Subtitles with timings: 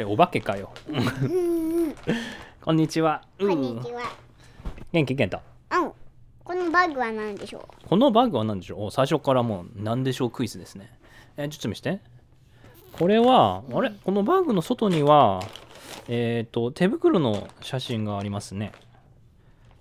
[0.00, 0.72] えお化けかよ。
[0.88, 1.94] うん
[2.62, 3.22] こんにちは。
[3.38, 4.00] こんにちは。
[4.92, 5.42] 元気健太
[5.78, 5.92] うん。
[6.42, 8.84] このバッグは何でしょこのバッグは何でしょう？
[8.84, 10.90] お最初からもう何でしょうクイズですね。
[11.36, 12.00] えちょっと見せて。
[12.92, 13.90] これはあれ？
[14.02, 15.42] このバッグの外には
[16.08, 18.72] えっ、と手袋の写真がありますね。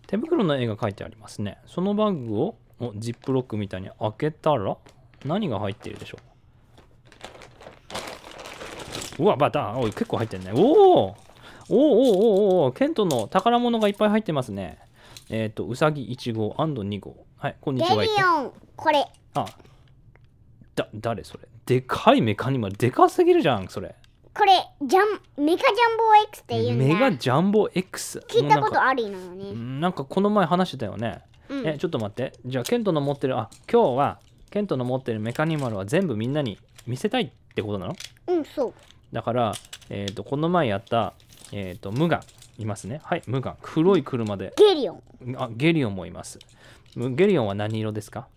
[0.07, 1.59] 手袋の絵が描いてありますね。
[1.65, 4.75] そのバッグをおジップロックみたいに開けたら
[5.23, 6.29] 何が入っているでしょう？
[9.20, 10.52] うわバタおい結構入ってるね。
[10.54, 11.16] おお
[11.70, 14.80] おおおおおケントの宝物がいっぱい入ってますね。
[15.30, 17.80] えっ、とうさぎ1号 &2 号はいこんう。
[17.80, 18.04] にちは。
[18.04, 19.05] ゲリオン、これ。
[19.36, 19.45] あ。
[20.76, 21.48] だ誰それ。
[21.66, 23.94] でかいメカニマルでかすぎるじゃんそれ。
[24.34, 24.54] これ、
[24.88, 26.86] ジャン、メカジャンボ X って言うんだ。
[26.86, 29.54] メガジャンボ X 聞いたこともあるのよね。
[29.81, 31.67] なんかこの前話してたよね、うん。
[31.67, 32.34] えちょっと待って。
[32.45, 37.95] じゃあケントの持ってるあ今日はケントの持ってるメカニマルは全部みんなに見せたいってことなの？
[38.28, 38.73] うん、そう。
[39.12, 39.54] だから、
[39.90, 41.14] えー、とこの前やった、
[41.52, 42.22] えー、とムガン
[42.61, 43.02] いますね。
[43.03, 43.58] はいムガン。
[43.61, 44.53] 黒い車で。
[44.58, 45.03] ゲリオン。
[45.38, 46.39] あゲリオンもいます。
[46.95, 48.28] むゲリオンは何色ですか？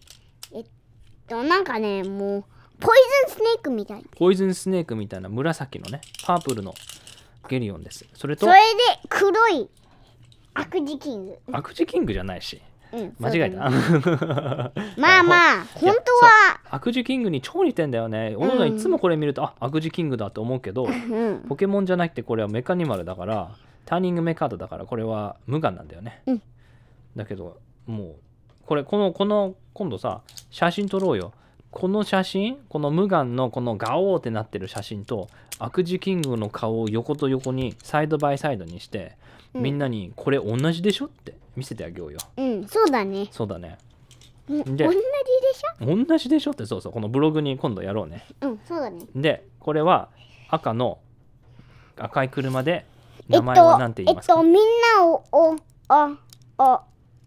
[1.28, 2.44] と、なんかね、もう、
[2.80, 4.04] ポイズンスネークみたい。
[4.16, 6.74] ポイズンスネークみたいな紫のねパープルの
[7.48, 8.06] ゲリオンです。
[8.14, 8.46] それと？
[8.46, 9.68] それで、黒い
[10.54, 11.38] 悪事キング。
[11.52, 12.60] アクジキングじゃないし
[12.92, 13.16] うん。
[13.18, 13.70] 間違えた、
[14.96, 18.34] まあまあ、本当は、悪事キングに超似てんだよね。
[18.36, 21.44] 俺らいつもこれ見ると、あ悪事キングだと思うけどうん。
[21.48, 23.50] ポケモンじゃなくてこれはメカニマルだから
[23.86, 26.42] ターニングメカードだからこれは無眼なんだよね、うん。
[27.16, 28.14] だけどもう
[28.66, 31.32] これこのこの今度さ写真撮ろうよ。
[31.70, 42.18] この写真この無眼のこのガオーってなってる写真と悪事キングの顔を横と横にサイドバイサイドにして、うんみんなにこれ同じでしょって見せてあげようよ。
[42.36, 43.28] うん、そうだね。
[43.30, 43.78] そうだね。
[44.48, 44.92] う同じでし
[45.80, 48.24] 同じでしょってそうそうこのブログに今度やろうね。
[48.42, 49.06] ょうん、そうだね。
[49.14, 50.08] でこれは
[50.48, 50.98] 赤の
[51.96, 52.84] 赤い車で
[53.28, 54.54] えっ名前はと何て、言いますか、えっと、みん
[54.98, 55.56] なを、お、
[55.88, 56.16] あ、
[56.58, 56.82] あ、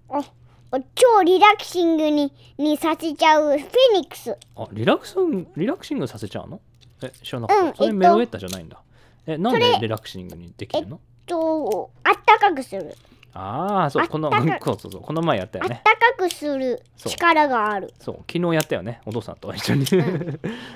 [0.10, 0.24] あ、
[0.72, 3.60] お超リラクシングににさせちゃうフェ
[3.94, 4.36] ニックス。
[4.56, 6.60] あリラクスンリラクシングさせちゃうの？
[7.02, 8.82] え知らなかった、それうんえっとメロエッタじゃないんだ
[9.28, 11.00] えなんでリラクシングにできるの？
[11.26, 12.96] と、あったかくする。
[13.34, 17.94] ああそうこのそうそうそうこの前やったよね あったかくする力がある。
[18.00, 19.86] そう昨日やったよねお父さんと一緒に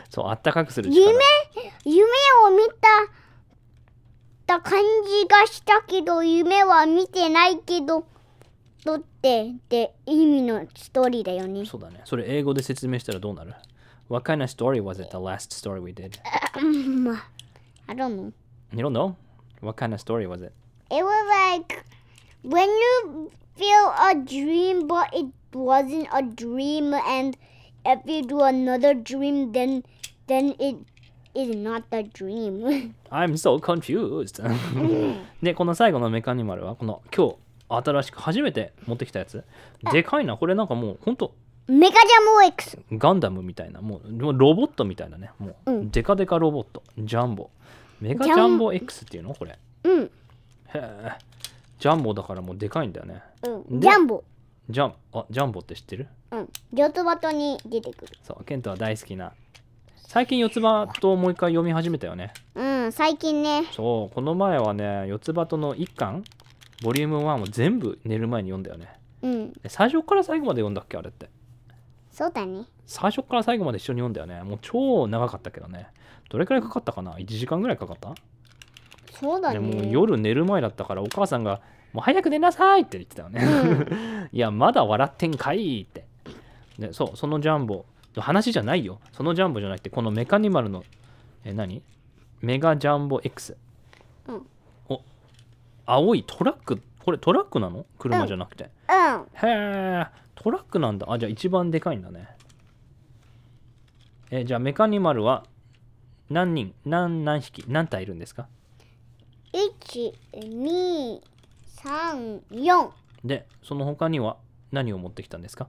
[0.09, 1.23] そうあったかくする力夢
[1.85, 2.89] 夢を見た
[4.49, 8.03] た感じがしたけど、夢は見てないけど、
[8.83, 11.65] とって、って意味のストーリーだよね。
[11.65, 13.53] そうだねそれ英語で説明したらどうなる
[14.09, 16.19] ？What kind of story was it the last story we did?
[17.87, 18.31] I don't know.
[18.71, 19.15] You don't know?
[19.61, 20.53] What kind of story was it?
[20.91, 21.83] It was like
[22.43, 27.35] when you feel a dream, but it wasn't a dream, and
[27.85, 29.83] if you do another dream, then
[30.27, 30.77] then it
[31.35, 32.93] is not a dream.
[33.11, 34.41] I'm so confused
[35.41, 37.35] でこの最後のメカニマルはこの今日
[37.87, 39.43] 新しく初めて持ってきたやつ
[39.91, 41.33] でかいなこれなんかもうほんと
[41.67, 42.79] メカジャム X.
[42.93, 47.49] ガンダムみたいなもうロボットみたいなねもう、うんデカデカロボットジャンボ
[47.99, 49.33] メガジャンボ X っていうの？
[49.33, 49.51] これ。
[49.51, 50.11] へうん、
[50.73, 51.17] え。
[51.79, 53.21] ジャンボだからもうでかいんだよね。
[53.43, 54.23] うん、でジャンボ。
[54.69, 56.07] ジャンあジャンボって知ってる？
[56.31, 58.13] うん、四つ葉とに出てくる。
[58.21, 59.33] そうケントは大好きな。
[59.95, 62.33] 最近四つ葉ともう一回読み始めたよね。
[62.55, 63.65] うん、最近ね。
[63.71, 66.23] そうこの前はね四つ葉との一巻
[66.83, 68.93] ボリューム1を全部寝る前に読んだよね。
[69.21, 70.97] うん、で最初から最後まで読んだっけ？
[70.97, 71.29] あれって。
[72.11, 72.65] そうだね。
[72.85, 74.43] 最初から最後まで一緒に読んだよね。
[74.43, 75.87] もう超長かったけどね
[76.29, 78.13] どれくらいかかったかな？1時間ぐらいかかった？
[79.19, 79.89] そうだでもうね。
[79.91, 86.05] 夜寝る前だったからお母さんが「もう早く寝なさい」って言ってたよね、 いやまだ笑ってんかいって。
[86.77, 87.85] でそうそのジャンボ。
[88.15, 88.99] の話じゃないよ。
[89.11, 90.83] そのジャンボじゃなくてこのメカニマルの
[91.43, 91.83] え何？
[92.41, 93.55] メガジャンボ X、
[94.27, 94.47] うん。
[94.89, 95.01] お
[95.85, 96.81] 青いトラック？
[97.03, 97.85] これトラックなの？
[97.99, 101.05] 車じゃなくて、うん、へえトラックなんだ。
[101.11, 102.29] あじゃあ一番でかいんだね。
[104.31, 105.43] えじゃあメカニマルは
[106.29, 108.47] 何人何何匹何体いるんですか？
[109.51, 111.21] 一、二、
[111.67, 112.91] 三、四。
[113.23, 114.37] でその他には
[114.71, 115.67] 何を持ってきたんですか？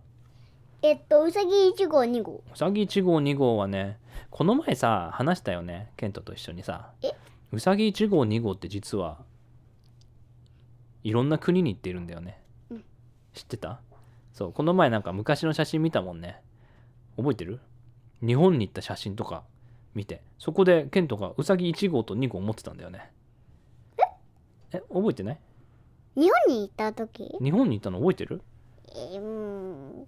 [0.83, 2.43] えっと、うさぎ一号、二号。
[2.55, 3.99] うさぎ1号2号はね
[4.31, 6.93] この前さ話したよねケントと一緒にさ。
[7.03, 7.13] え？
[7.53, 9.19] うさぎ1号2号って実は
[11.03, 12.41] いろんな国に行ってるんだよね、
[12.71, 12.85] うん。
[13.33, 13.81] 知ってた？
[14.35, 16.43] そうこの前なんか昔の写真見たもんね。
[17.17, 17.61] 覚えてる？
[18.25, 19.43] 日本に行った写真とか
[19.95, 20.23] 見て。
[20.39, 23.11] そこでケントがうさぎ1号と2号持ってたんだよね。
[24.73, 24.81] え？
[24.93, 25.39] 覚えてない？
[26.17, 27.37] 日本に行った時？
[27.43, 28.43] 日本に行ったの覚えてる？
[28.89, 30.07] えーうん。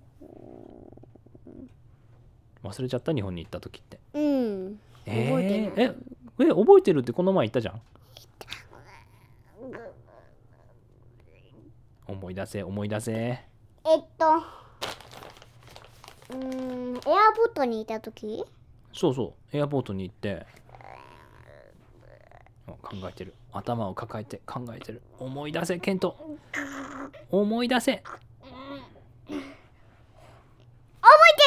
[2.62, 3.12] 忘れちゃった？
[3.12, 3.98] 日本に行った時って。
[4.14, 4.78] うん。
[5.06, 5.94] え覚えてないーえ
[6.40, 7.80] え覚えてるってこの前言ったじゃん？
[12.06, 13.12] 思い出せ思い出せ。
[13.12, 14.26] えっと
[16.30, 18.44] うーんエアポートにいた時？
[18.92, 19.56] そうそう。
[19.56, 20.46] エアポートに行って。
[22.66, 23.34] あ考えてる。
[23.52, 25.02] 頭を抱えて考えてる。
[25.18, 26.16] 思い出せケント。
[27.30, 28.02] 思い出せ。
[28.02, 28.22] 覚
[29.28, 29.38] え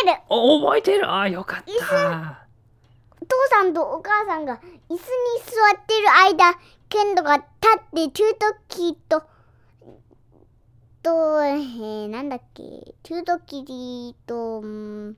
[0.05, 0.17] てる。
[0.29, 1.09] お覚えてる。
[1.09, 2.45] あーよかった。
[3.21, 4.59] お父さんとお母さんが椅
[4.89, 5.01] 子に座
[5.75, 6.53] ってる間
[6.89, 7.47] ケントが立
[7.77, 9.23] ってトゥートキーと
[11.01, 12.63] と、えー、なんだっけ。
[13.03, 15.17] トゥートキーとうん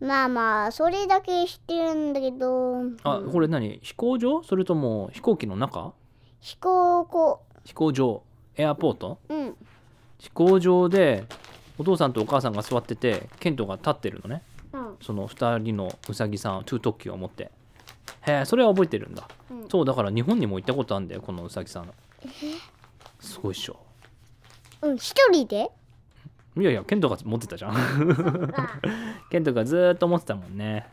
[0.00, 2.82] まあまあそれだけ知ってるんだけど。
[3.02, 3.78] あこれ何？
[3.82, 4.42] 飛行場？
[4.42, 5.92] それとも飛行機の中？
[6.40, 8.22] 飛行こ飛行場？
[8.56, 9.18] エアポート？
[9.28, 9.56] うん。
[10.18, 11.24] 飛行場で
[11.78, 14.42] お父さんとお母さんが座っててケントが立ってるのね。
[14.72, 14.96] うん。
[15.00, 17.50] その2人のウサギさんトゥートッキーを持って。
[18.26, 19.68] へえそれは覚えてるんだ、うん。
[19.68, 21.90] そうだから日本にも行ったことあるんだよこのウサギさん。
[23.20, 23.78] すごいっしょ。
[24.82, 25.70] うん一人で？
[26.58, 27.74] いやいやケントが持ってたじゃん。
[29.30, 30.86] ケントがずーっと持ってたもんね。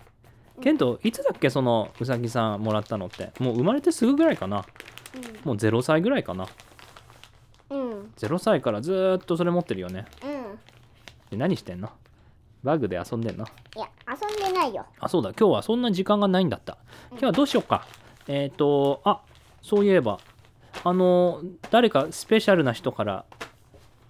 [0.62, 3.31] ケントいつだっけそのウサギさんもらったのって。
[3.39, 4.65] もう生まれてすぐぐらいかな。
[5.44, 6.48] もう0歳ぐらいかな。
[7.69, 7.92] うん。
[7.92, 10.06] うん0歳からずーっとそれ持ってるよね。
[10.24, 10.60] うん。
[11.31, 11.89] で何してんの？
[12.63, 13.45] バッグで遊んでんの？
[13.75, 14.86] いや遊んでないよ。
[15.00, 15.30] あそうだ。
[15.30, 16.77] 今日はそんな時間がないんだった。
[17.12, 17.88] 今日はどうしようか。
[18.27, 19.21] えっ、とあ
[19.62, 20.19] そういえば
[20.83, 23.25] あの誰かスペシャルな人から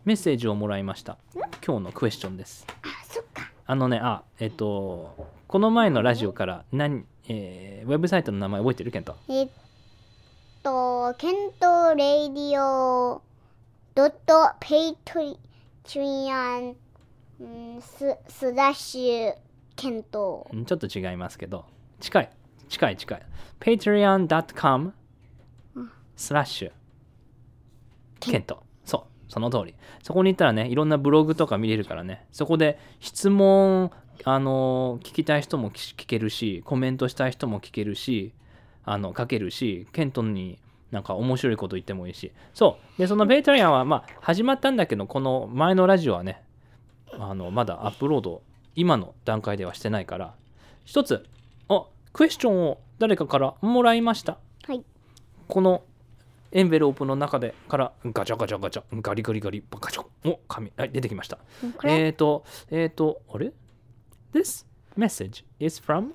[0.05, 1.17] メッセージをもらいました。
[1.65, 2.67] 今日のクエスチョンです。
[2.83, 3.49] あそっか。
[3.65, 8.91] あのねあえっ、とこの前のラジオから何、えーウェブサイトの名前覚えてる？
[8.91, 9.15] ケント。
[9.29, 9.49] えっ
[10.61, 13.21] と、ケントレディオ
[13.95, 15.37] ドットペイトリ
[15.95, 16.75] リアン
[17.39, 19.35] うんススラッシュ
[19.75, 20.49] ケント。
[20.53, 21.65] んちょっと違いますけど。
[21.99, 22.29] 近い。
[22.67, 23.21] 近い近い。
[23.61, 24.93] Patreon.com
[26.15, 26.71] スラッシュ
[28.19, 28.63] ケント
[29.27, 29.75] その通り。
[30.01, 32.25] そこに行ったらねいろんなブログとか見れるからね。
[32.31, 33.91] そこで質問
[34.25, 38.33] あの聞きたい人も聞聞けるしコメントしたい人も聞けるし
[38.85, 40.59] あの書けるしケントに
[40.91, 42.31] なんか面白いこと言ってもいいし。
[42.53, 42.99] そう。
[42.99, 46.43] でそのペイトリアンはまあ始まったんだけどこの前のラジオはね
[47.11, 48.41] あのまだアップロード
[48.75, 50.33] 今の段階ではしてないから。
[50.85, 51.25] 一つ
[51.69, 54.37] あクエスチョンを誰かからもらいました。
[54.67, 54.83] はい。
[55.47, 55.83] この
[56.55, 61.39] エンベロープの中でからガチャガチャガチャガリガリガリガチャお紙はい出てきました
[61.83, 63.51] えっ、ー、とえっ、ー、とあれ
[64.33, 64.65] This
[64.95, 66.11] message is from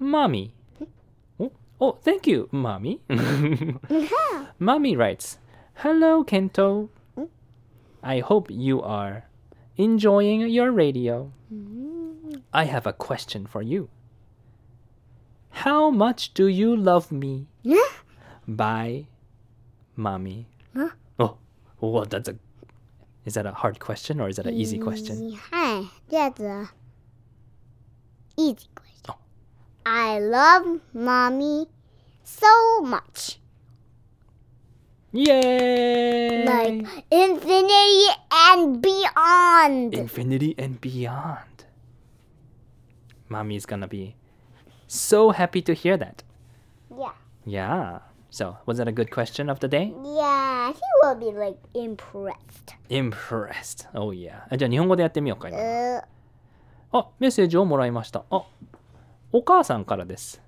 [0.00, 0.50] mommy
[1.38, 2.98] おお thank you mommy
[4.58, 5.38] mommy writes
[5.76, 6.88] hello Kento
[8.02, 9.22] I hope you are
[9.76, 11.30] enjoying your radio
[12.50, 13.88] I have a question for you
[15.64, 17.46] How much do you love me?
[18.46, 19.06] By
[19.96, 20.46] mommy.
[20.74, 20.90] Huh?
[21.18, 21.36] Oh,
[21.80, 22.36] well, that's a.
[23.24, 25.16] Is that a hard question or is that an easy question?
[25.16, 25.90] Mm, はい。
[26.10, 26.70] That's a
[28.36, 29.10] easy question.
[29.10, 29.16] Oh.
[29.84, 31.66] I love mommy
[32.22, 32.46] so
[32.82, 33.40] much.
[35.12, 36.44] Yay!
[36.44, 39.94] Like infinity and beyond.
[39.94, 41.64] infinity and beyond.
[43.28, 44.14] Mommy's gonna be
[44.86, 46.22] so happy to hear that.
[46.90, 47.12] yeah.
[47.44, 47.98] Yeah.
[48.36, 49.94] So, was that a good question of the day?
[50.04, 52.74] Yeah, he will be like impressed.
[52.90, 53.88] Impressed.
[53.94, 54.42] Oh yeah.
[54.50, 55.56] あじゃあ日本語でやってみようか今。
[55.56, 56.04] Uh,
[56.92, 58.24] あ、メッセージをもらいました。
[58.30, 58.42] あ、
[59.32, 60.42] お母さんからです。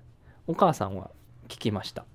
[0.45, 1.09] お母さんは
[1.47, 2.05] 聞きました。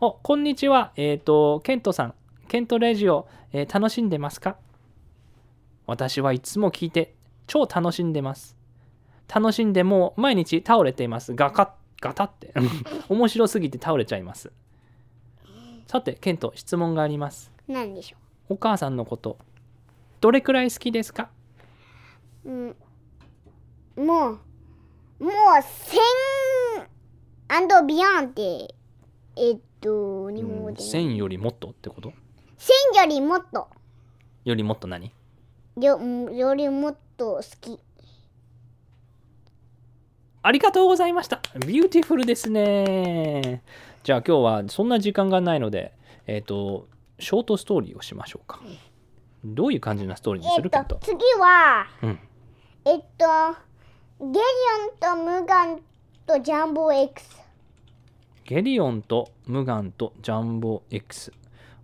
[0.00, 0.92] あ、こんにちは。
[0.94, 2.14] えっ、と、ケントさん。
[2.46, 4.56] ケントレジオ、えー楽しんでますか？
[5.88, 7.16] 私はいつも聞いて
[7.48, 8.56] 超楽しんでます。
[9.34, 11.34] 楽しんでもう毎日倒れています。
[11.34, 11.68] ガカッ、
[12.00, 12.54] ガタって。
[13.08, 14.52] 面白すぎて倒れちゃいます。
[15.86, 17.52] さて、ケント、質問があります。
[17.68, 18.16] なんでしょ
[18.48, 19.38] お母さんのこと、
[20.20, 21.30] どれくらい好きですか？
[22.44, 22.50] う。
[22.50, 22.76] うん。
[23.96, 25.30] もう、もう、
[25.62, 26.00] 千
[27.48, 28.74] and beyond って、
[29.36, 30.84] えっと、日本語で、ね。
[30.84, 32.12] 1000よりもっとってこと？
[32.58, 33.68] 千よりもっと、
[34.44, 35.12] よりもっと何？
[35.80, 37.78] よよりもっと好き。
[40.42, 41.40] ありがとうございました。
[41.66, 43.62] ビューティフルですね。
[44.04, 45.94] じゃあ今日はそんな時間がないので、
[46.26, 48.60] えっ、と、ショートストーリーをしましょうか。
[49.42, 50.96] どういう感じなストーリーにするかと、。
[50.96, 52.18] と次は、うん。
[52.84, 53.26] えっと、
[54.20, 55.80] ゲリオンとムガン
[56.26, 57.40] とジャンボ X。
[58.44, 61.32] ゲリオンとムガンとジャンボ X。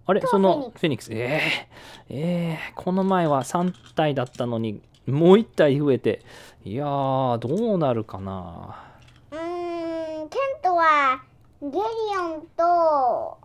[0.04, 1.08] あれとそのフェニックス。
[1.14, 6.20] えー、えー、この前は3体だったのにもう1体増えて、
[6.66, 8.84] いやー、どうなるかな。
[9.30, 11.29] うーん、ケントは
[11.62, 11.72] ゲリ
[12.18, 13.38] オンと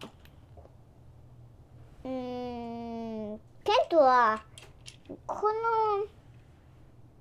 [2.06, 4.42] うーんケントは
[5.28, 5.48] こ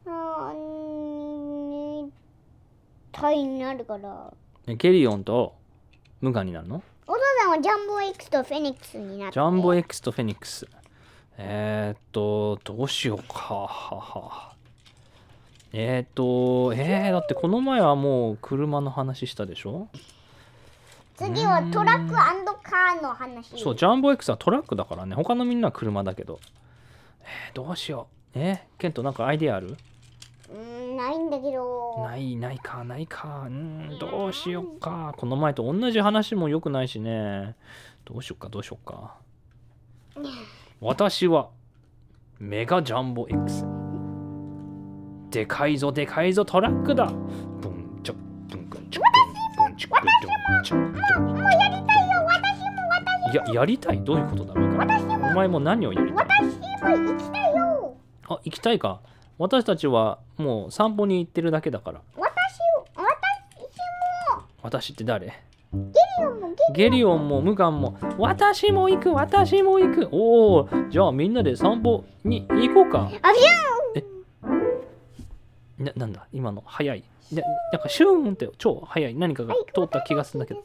[0.06, 0.12] の
[3.10, 4.32] 体になるから。
[4.68, 5.56] えゲリオンと
[6.20, 6.80] ムガンになるの？
[7.08, 9.34] お父さんはジャンボ X とフェニックスになって。
[9.34, 10.68] ジャンボ X とフェニックス。
[11.38, 13.66] えー、っと、どうしようか。
[13.66, 14.54] はは。
[15.72, 19.88] えー、っと、えー、だってこの前はもう車の話したでしょ？
[21.16, 22.12] 次はトラック
[22.62, 25.14] カーの話そう、ジャンボ X はトラックだからね。
[25.14, 26.40] 他のみんなは車だけど。
[27.22, 28.38] えー、どうしよう。
[28.38, 29.76] えー、ケントなんかアイデアある？
[30.50, 33.44] うーんないんだけどない、ないか、ないか。
[33.46, 33.50] うー
[33.96, 35.14] ん、どうしようか。
[35.16, 37.54] この前と同じ話も良くないしね。
[38.04, 39.14] どうしようか、どうしようか。
[40.80, 41.48] 私は
[42.38, 43.64] メガジャンボ X。
[45.30, 47.06] でかいぞ、でかいぞ、トラックだ。
[47.06, 48.14] ブンチョ
[48.48, 49.08] ブンブンチョブ
[49.64, 50.76] ンブンチョブンブンチョ
[51.20, 52.24] もうやりたいよ。
[52.26, 54.04] 私も私いや、やりたい？
[54.04, 54.84] どういうことだろうか。
[55.30, 56.26] お前も何をやりたい？
[56.28, 57.96] 私も行きたいよ。
[58.28, 59.00] あ、行きたいか。
[59.38, 62.00] 私たちはもう散歩に行ってるだけだから。
[62.16, 62.22] 私
[62.94, 63.06] 私
[64.36, 64.42] も。
[64.62, 65.32] 私って誰？
[65.72, 67.98] ゲリオンもゲゲリオンもムガンも。
[68.16, 70.08] 私も行く私も行く。
[70.12, 73.10] おおじゃあみんなで散歩に行こうか。
[73.22, 73.32] あ
[73.92, 76.28] ビななんだ？
[76.32, 76.62] 今の？
[76.64, 77.02] 早い。
[77.32, 77.42] な
[77.72, 79.14] なんかシューンって超早い。
[79.16, 80.62] 何かが通った気がするんだけど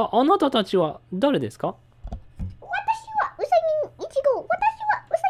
[0.00, 1.74] ああなたたちは誰ですか？
[2.08, 3.48] 私はウサ
[3.98, 4.46] ギ1号。
[4.48, 5.22] 私はウサ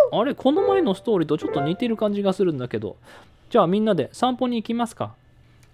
[0.00, 0.20] ギ2号。
[0.20, 2.96] あれこの前のストーリーとちょっと似てる感じがするんだけど。
[3.50, 5.14] じゃあみんなで散歩に行きますか？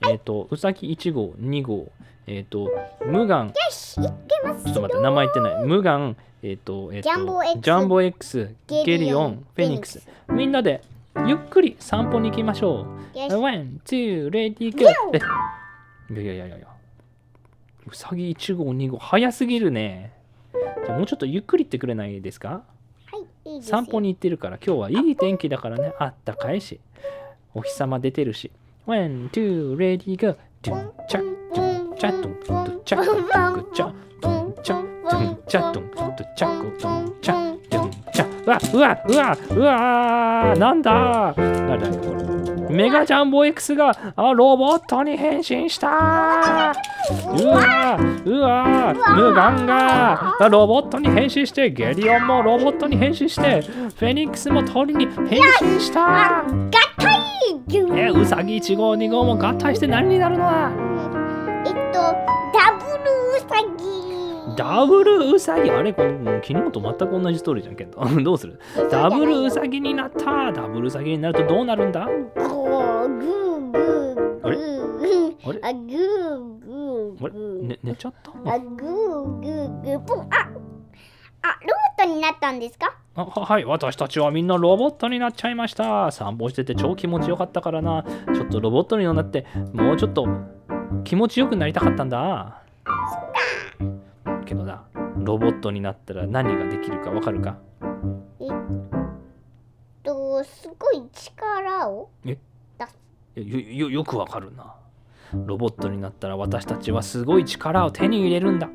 [0.08, 1.86] えっ、とうさぎ1号2号。
[2.26, 2.68] えっ、と
[3.06, 3.46] ムガン。
[3.48, 5.64] よし行ってますちょっと待って名前言ってない。
[5.64, 6.16] ムガン。
[6.42, 10.02] えっ、とえっ、とジャンボ X ジャンボ X ゲリオンフェニックス。
[10.28, 10.82] みんなで
[11.26, 12.86] ゆっくり散歩に行きましょ
[13.30, 13.40] う。
[13.40, 15.16] One, two, ready, go。
[16.12, 16.66] え いやいやいやいや。
[17.86, 20.12] うさぎ1号、2号、早すぎるね。
[20.84, 22.48] じゃあもうちょっとゆっくり行ってくれないですか？
[22.48, 22.62] は
[23.44, 25.92] いいいですよ散歩に行ってるから、今日はいい天気だからね。
[25.98, 26.80] あったかいし。
[27.54, 28.50] お日様出てるし。
[28.86, 30.36] One, two, ready, go。
[30.62, 31.20] ドゥンチャ、
[31.54, 37.54] ドゥンチャ、ドゥン、ドゥンチャ、ドゥンチャ、ドゥンチャ、ドゥンチャ、ドゥン、ドゥンチャ、ドゥンチャ、ドゥンチャ。
[37.54, 37.59] う
[38.50, 41.34] わ、うわ、うわ、うわ、なんだ？
[41.36, 42.20] 誰だよ、これ。
[42.70, 45.88] メガジャンボ X があロボットに変身した。
[45.88, 45.92] う
[47.48, 56.42] わうわムガンがあロボットに変身してゲリオンもロボットに変身してフェニックスも鳥に変身した。
[56.42, 56.44] 合
[56.96, 57.18] 体
[57.96, 60.70] えウサギ1号2号も合体して何になるのだ？
[61.66, 64.09] えっとダブルウサギ
[64.56, 65.70] ダブルウサギ？
[65.70, 68.58] あれこの昨日と全く同じストーリーじゃんけど どうする？
[68.90, 70.52] ダブルウサギになった？
[70.52, 72.06] ダブルウサギになるとどうなるんだ？
[72.36, 75.48] こうグーグーあれグー。
[75.48, 75.60] あれ？
[75.62, 75.94] あグー
[76.58, 78.30] グーあれ、グーね、寝ちゃった？
[78.30, 79.98] あグーグーグー。
[80.00, 80.26] ポンあ
[81.42, 81.68] あロ
[81.98, 82.94] ボットになったんですか？
[83.16, 83.64] あははい。
[83.64, 86.10] 私たちはみんなロボットになっちゃいました。
[86.12, 88.04] 散歩してて超気持ちよかったからな。
[88.34, 90.26] ちょっとロボットになってもうちょっと
[91.04, 92.62] 気持ちよくなりたかったんだ
[94.44, 94.84] けどな
[95.16, 97.58] ロボットになったら何ができるかわかるか？
[98.40, 98.48] えっ
[100.02, 102.38] とすごい力をえ？
[102.78, 102.98] 出す。
[103.40, 104.74] よよよくわかるな。
[105.46, 108.68] ロボットになったら私たちはすごい力を手に入れるんだ。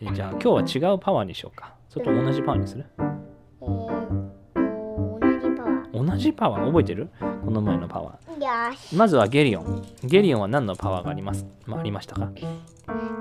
[0.00, 1.74] えじゃあ今日は違うパワーにしようか。
[1.88, 2.86] それと同じパワーにする？
[2.96, 4.28] えー
[5.20, 6.66] 同じパワ同じパワー？
[6.66, 7.08] 覚えてる？
[7.44, 8.96] この前のパワー。
[8.96, 9.86] まずはゲリオン。
[10.04, 12.30] ゲリオンは何のパワーがあります、まあ、ありましたか？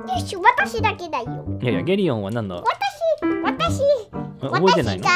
[0.07, 1.45] よし私だけだよ。
[1.61, 3.81] いやいやゲリオンは何の私
[4.41, 5.05] あ覚えてないの？
[5.07, 5.11] 私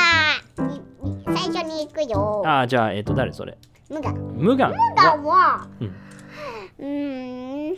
[0.58, 0.82] がいい
[1.26, 2.44] 最初に行くよ。
[2.46, 3.58] ああじゃあえっ、と誰それ？
[3.90, 4.12] 無我。
[4.14, 5.68] ムガン無我は
[6.80, 7.70] うん。
[7.70, 7.78] 何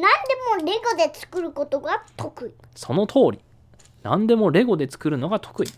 [0.00, 2.54] もレゴで作ることが得意。
[2.74, 3.40] その通り。
[4.02, 5.68] 何でもレゴで作るのが得意。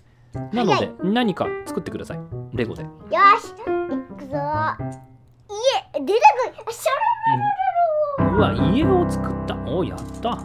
[0.53, 2.19] なので何か作ってください。
[2.55, 2.83] レゴで。
[2.83, 2.89] よ
[3.41, 4.37] し行くぞ。
[5.49, 6.21] 家出て
[6.65, 6.75] こい。
[6.75, 9.57] シャうわ家を作った。
[9.67, 10.39] おやった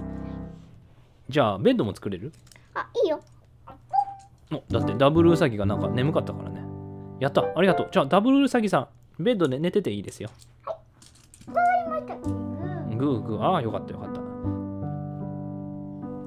[1.30, 2.34] じゃあベッドも作れる？
[2.74, 3.22] ラあいいよ。
[4.52, 6.64] おだってダブルウサギがなんか眠かったからね。
[7.20, 7.44] やった。
[7.56, 7.90] ありがとう。
[7.92, 10.30] じゃあダブルウサギさんベッドで寝てていいですよ。
[11.46, 13.20] グー。
[13.22, 14.22] グーああよかったよかった。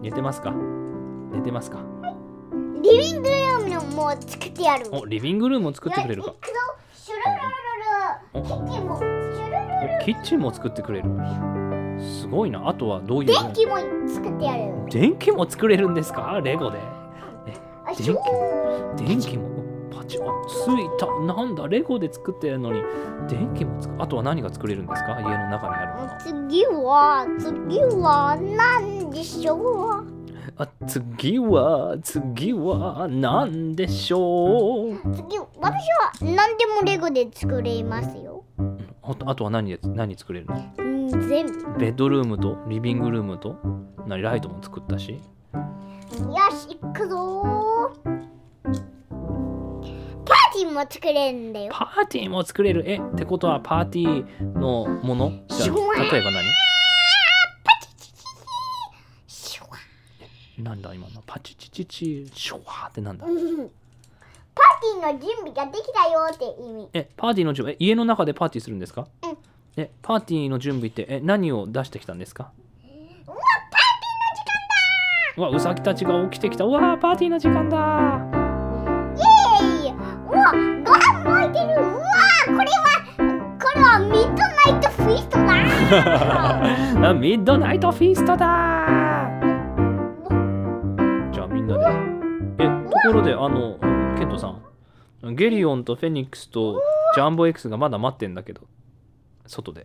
[0.02, 0.52] 寝てますか？
[1.32, 1.80] 寝てますか？
[2.82, 4.86] リビングルームも作ってやる。
[4.92, 6.34] おリビングルームを作ってくれるか。
[8.34, 9.00] キッチンも。
[10.04, 11.08] キッチンも作ってくれる
[12.02, 12.68] すごいな。
[12.68, 13.42] あとはどういうの？
[13.44, 13.76] 電気も
[14.08, 16.40] 作ってやる電気も作れるんですか？
[16.42, 16.78] レゴで。
[17.84, 18.02] あ電気？
[18.04, 19.50] シュー電気も？
[19.90, 21.06] パパチあついた。
[21.24, 21.68] なんだ？
[21.68, 22.82] レゴで作ってるのに。
[23.28, 25.20] 電気もつくあとは何が作れるんですか？
[25.20, 26.20] 家の中にあるもの。
[26.48, 30.06] 次は次は何でしょう？
[30.58, 34.96] あ次は次は何でしょう？
[35.14, 38.41] 次私は何でもレゴで作れますよ。
[39.04, 40.74] あとあとは何で何作れるの？
[40.78, 41.78] うん全部。
[41.78, 43.56] ベッドルームとリビングルームと？
[44.06, 45.12] 何ライトも作ったし。
[45.12, 45.18] よ
[46.50, 47.92] し行くぞ
[50.24, 51.72] パーティーも作れるんだよ。
[51.72, 52.84] パーティーも作れる？
[52.88, 55.32] えってことはパーティーのもの？
[55.48, 56.44] じゃ例えば何？
[59.26, 59.70] シュワ
[60.58, 61.22] なんだ今の？
[61.26, 62.30] パチチチチ。
[62.32, 63.26] シュワーってなんだ？
[63.26, 63.70] うん
[64.54, 66.88] パーティーの準備ができたよって意味。
[66.92, 69.06] えパーティーの準備え家の中でパーティーするんですか？
[69.24, 69.36] うん。
[69.76, 72.50] えパーティーの準備ってえ何を出してきたんですか？
[72.86, 74.52] うわパーティーの時間
[75.36, 76.64] だうわうさぎたちが起きてきた。
[76.64, 77.76] うわパーティーの時間だ
[79.16, 79.92] イエーイ。
[79.92, 79.94] う
[80.34, 80.52] わ
[80.84, 81.80] ご飯も置いてる。
[81.80, 82.02] うわ
[82.46, 82.72] これは
[83.60, 88.36] これはミッドナイトフィーストだあ ミッドナイトフィーストだ
[91.32, 91.86] じゃあみんなで。
[92.58, 92.66] え
[93.04, 93.76] ところであの
[94.22, 94.46] ケントさ
[95.26, 95.34] ん。
[95.34, 96.80] ゲリオンとフェニックスと
[97.16, 98.60] ジャンボ X がまだ待ってんだけど。
[99.48, 99.84] 外で。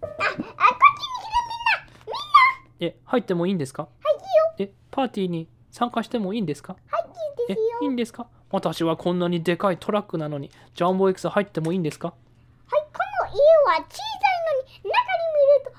[0.00, 0.44] あこっちに来る
[2.06, 2.18] みんな。
[2.80, 3.82] みんえ入ってもいいんですか？
[3.82, 4.16] はいい
[4.62, 4.70] いよ。
[4.70, 6.74] えパーティーに参加してもいいんですか？
[6.90, 7.12] はいいい
[7.50, 7.66] えですよ。
[7.82, 8.28] いいんですか？
[8.50, 12.08] 私はこんなにでかいトラックなのにジャンボ X 入ってもいいんですか？
[12.08, 12.16] はい
[12.70, 12.76] こ
[13.26, 13.36] の家
[13.78, 14.92] は小さいのに中に
[15.36, 15.72] 見ると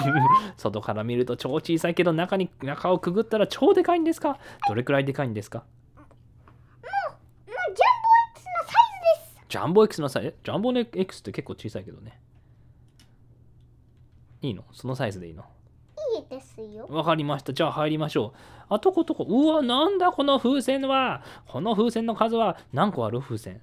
[0.00, 0.22] 超広い。
[0.56, 4.38] 外から見ると超小さいけど中に中をくぐったら超でかいんですか？
[4.66, 5.64] どれくらいでかいんですかも
[7.72, 8.72] うジャンボ X のサイ
[9.26, 12.20] ズですジャンボ X のサイズえジャンボ X って結構小さいけどね。
[14.42, 14.64] いいの？
[14.74, 15.44] そのサイズでいいの？
[16.14, 16.86] いいですよ。
[16.90, 17.54] わかりました。
[17.54, 18.34] じゃあ入りましょ
[18.68, 18.74] う。
[18.74, 19.24] あとことこ。
[19.26, 21.22] うわなんだこの風船は。
[21.48, 22.58] この風船の数は。
[22.74, 23.62] 何個ある風船？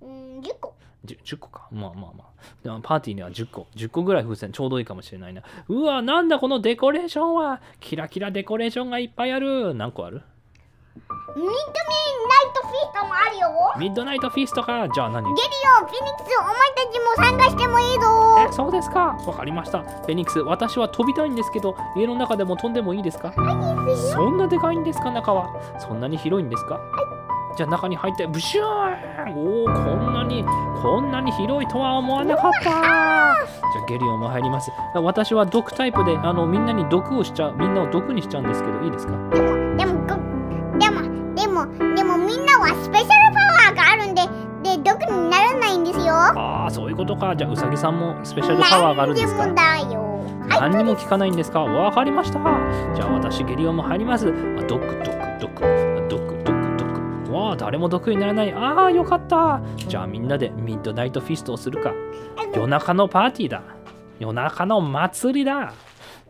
[0.00, 0.76] うん10個。
[1.04, 1.68] 10, 10個か。
[1.72, 2.26] まあまあまあ。
[2.62, 3.66] でもパーティーには10個。
[3.74, 4.52] 10個ぐらい風船。
[4.52, 5.42] ちょうどいいかもしれないな。
[5.66, 7.60] うわなんだこのデコレーションは。
[7.80, 9.74] キラキラデコレーションがいっぱいある。
[9.74, 10.22] 何個ある？
[10.96, 11.52] ミッドミナイ
[12.54, 13.50] トフィーストもあるよ。
[13.78, 14.88] ミッドナイトフィーストか？
[14.88, 15.22] じゃあ何？
[15.22, 15.48] ゲリ
[15.80, 18.06] オンフェニックスお前たちも参加してもいいぞ。
[18.48, 19.16] えそうですか？
[19.26, 19.80] わかりました。
[19.80, 23.32] フェニックス私は飛びたいんですけど家の中でも飛んでもいいですか？
[23.34, 25.48] そんなでかいんですか中は？
[25.78, 26.80] そんなに広いんですか？
[27.56, 29.34] じゃあ中に入ってブシューン！
[29.36, 30.44] おおこんなに
[30.82, 32.60] こんなに広いとは思わなかった。
[32.62, 33.36] じゃあ
[33.88, 34.70] ゲリオンも入ります。
[34.94, 39.12] 私は毒タイプであのみんなに毒をしちゃうみんなを毒にしちゃうんですけどいいですか？
[39.34, 40.35] でもでもご
[40.78, 44.22] でもでもでもみんなはスペシャルパワーがあるんで
[44.62, 49.46] で毒にならないんですよああそういうことかじゃあウサギさんもスペシャルパワーがあるんですか？
[49.46, 50.02] 何でもだよ
[50.48, 51.60] はい何にも聞かないんですか？
[51.62, 52.38] わかりました。
[52.94, 54.28] じゃあ私ゲリオンも入ります。
[54.28, 54.30] あ
[54.62, 55.64] ドクドクドク。
[55.64, 56.84] あドクドクド
[57.24, 57.32] ク。
[57.32, 58.52] わあ、誰も毒にならない。
[58.52, 59.60] ああ、よかった。
[59.76, 61.92] じゃあみんなで midnight feast をするか。
[62.54, 63.62] 夜中のパーティーだ。
[64.20, 65.74] 夜中の祭りだ。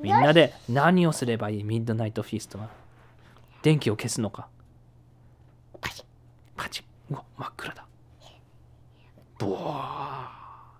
[0.01, 1.63] みんなで何をすればいい？
[1.65, 2.69] midnight feast は。
[3.67, 4.47] 電気を消すのか。
[5.81, 6.05] パチッ
[6.57, 6.85] パチッ。
[7.11, 7.85] うわ、真っ暗だ。
[9.41, 10.31] ボワ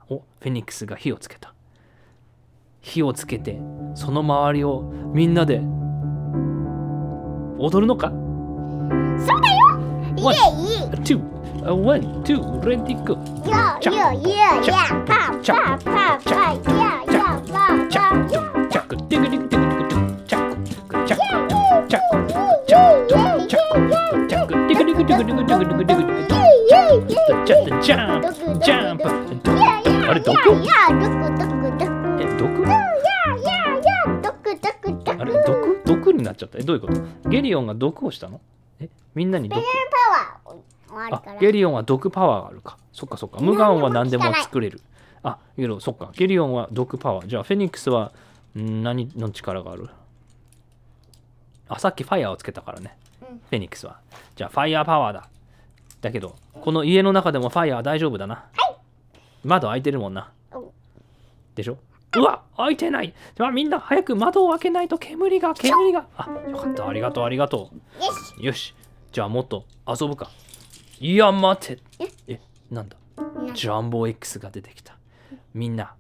[0.09, 0.15] ー。
[0.15, 1.53] お、フェニックスが火をつけた。
[2.83, 3.59] 火をつけて
[3.97, 5.57] その周りをみんなで
[7.59, 8.11] 踊るのか？
[8.11, 9.81] そうだよ。
[10.17, 10.43] イわエイ
[10.93, 11.19] ?2
[11.65, 13.19] 1 2 ready go
[13.51, 14.23] ややや
[14.63, 14.87] や。
[15.05, 17.19] パーパーパーパーやや
[17.53, 18.71] パーチャッパー
[21.91, 26.27] やクチャックディグディグディグディグディグチャックチャックチャックチャックチャックチャックチャックディグディグディグディグディグディグディグディグ
[27.47, 29.03] チャックジャンプジャンプ
[30.09, 32.47] あれどこいやどこどこどこえ毒
[35.09, 38.41] あれ毒毒になっちゃったえどういうことゲリオンが毒をしたの
[38.81, 39.63] えみんなに毒
[40.93, 42.79] あゲリオンは毒パワーがあるか。
[42.93, 43.39] そっかそっか。
[43.41, 44.81] 無眼は何でも作れる。
[45.23, 46.11] あけどそっか。
[46.15, 47.27] ゲリオンは毒パワー。
[47.27, 48.13] じゃあフェニックスは
[48.59, 49.91] ん何の力がある？
[51.69, 53.39] あさっきファイヤーをつけたからね、うん。
[53.39, 53.99] フェニックスは。
[54.35, 55.29] じゃあファイヤーパワーだ。
[56.01, 58.45] だけどこの家の中でもファイヤー大丈夫だな、
[59.45, 60.31] 窓開いてるもんな。
[60.53, 60.65] うん
[61.55, 61.79] でしょ？
[62.17, 63.15] うわ開いてない。
[63.35, 66.07] じゃあみんな早く窓を開けないと煙が煙が。
[66.17, 66.87] あよかった。
[66.87, 68.05] ありがとうありがとう。
[68.05, 68.45] よし。
[68.45, 68.75] よし。
[69.13, 70.31] じゃあもっと遊ぶか。
[71.01, 71.79] いや待て。
[72.29, 72.41] え？
[72.71, 72.97] なんだ？
[73.17, 74.97] なジャンボ X が出てきた。
[75.55, 75.95] みんな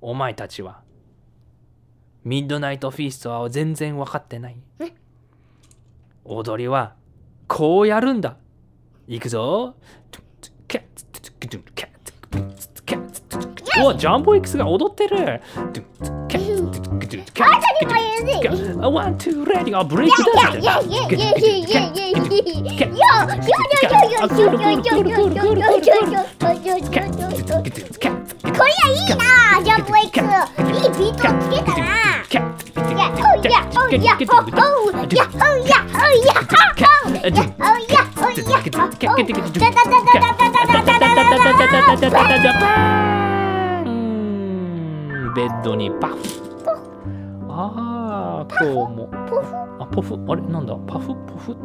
[0.00, 0.80] お前たちは
[2.24, 4.56] ミッドナイトフィーストは全然分かってない。
[4.80, 4.94] え？
[6.24, 6.94] 踊りは
[7.48, 8.36] こうやるんだ
[9.08, 9.74] 行くぞ
[13.84, 15.40] おジャンボが踊ってる
[18.90, 20.60] ワン、ツー、レディー、ブレイクダン。
[28.52, 29.24] これいいな、
[29.62, 29.96] ジャンボ。
[29.96, 32.21] いいビートをつけたな。
[45.34, 45.62] ベッ。
[45.62, 46.16] ドにパフ
[47.48, 49.08] ああこうも
[49.78, 51.56] あポフあれなんだパフポフ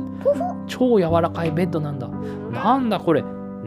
[0.67, 3.23] 超柔らかいベッドなんだなんだこれ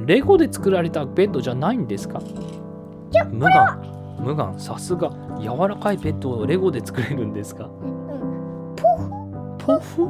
[0.06, 2.20] レゴで作られたベッドじゃないんですか
[3.32, 5.10] 無我無眼さすが。
[5.40, 7.68] 柔らかいベッドをレゴで作れるんですか？
[8.76, 9.10] ポフ？
[9.58, 10.08] ポフ？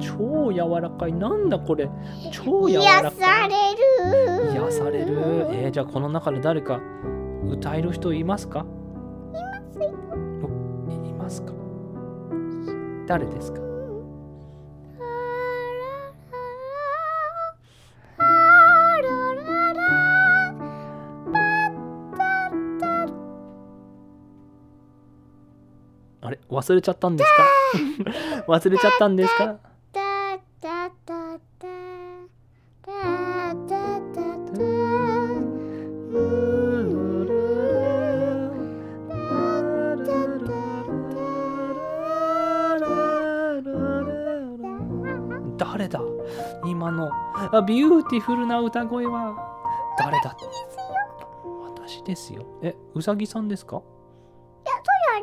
[0.00, 1.12] 超柔らかい。
[1.12, 1.90] なんだこれ？
[2.30, 3.10] 超柔ら癒かい。
[3.12, 3.54] され
[4.46, 4.52] る。
[4.52, 5.16] 癒される。
[5.50, 6.80] えー、じゃあこの中で誰か
[7.48, 8.64] 歌える人いますか？
[9.34, 11.52] おいいますか？
[13.06, 13.60] 誰ですか？
[26.52, 27.30] 忘れちゃったんです
[28.44, 28.44] か？
[28.52, 29.56] 忘れちゃったんですか？
[45.58, 46.00] 誰だ？
[46.66, 47.10] 今の。
[47.52, 49.34] あビューティフルな歌声は
[49.98, 50.36] 誰だ？
[51.74, 52.44] 私ですよ。
[52.62, 53.78] えうさぎさんですか？
[53.78, 53.80] あ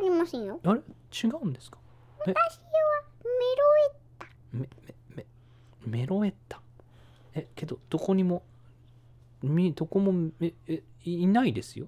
[0.00, 0.60] りませんよ。
[0.64, 0.80] あれ？
[0.80, 1.78] 違うんですか？
[2.18, 2.34] 私は
[4.52, 5.26] メロエメメメ
[6.00, 6.60] メロエッタ？
[7.34, 8.42] えけどどこにも
[9.42, 11.86] みどこもええいいないですよ。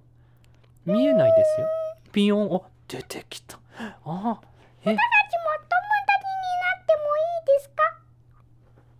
[0.87, 1.67] 見えないですよ。
[2.13, 2.55] ピヨン。
[2.55, 3.59] あ出てきた。
[3.79, 3.95] あえ？
[3.95, 4.41] たちも友
[4.85, 4.95] 達に
[6.61, 7.99] なってもいいですか？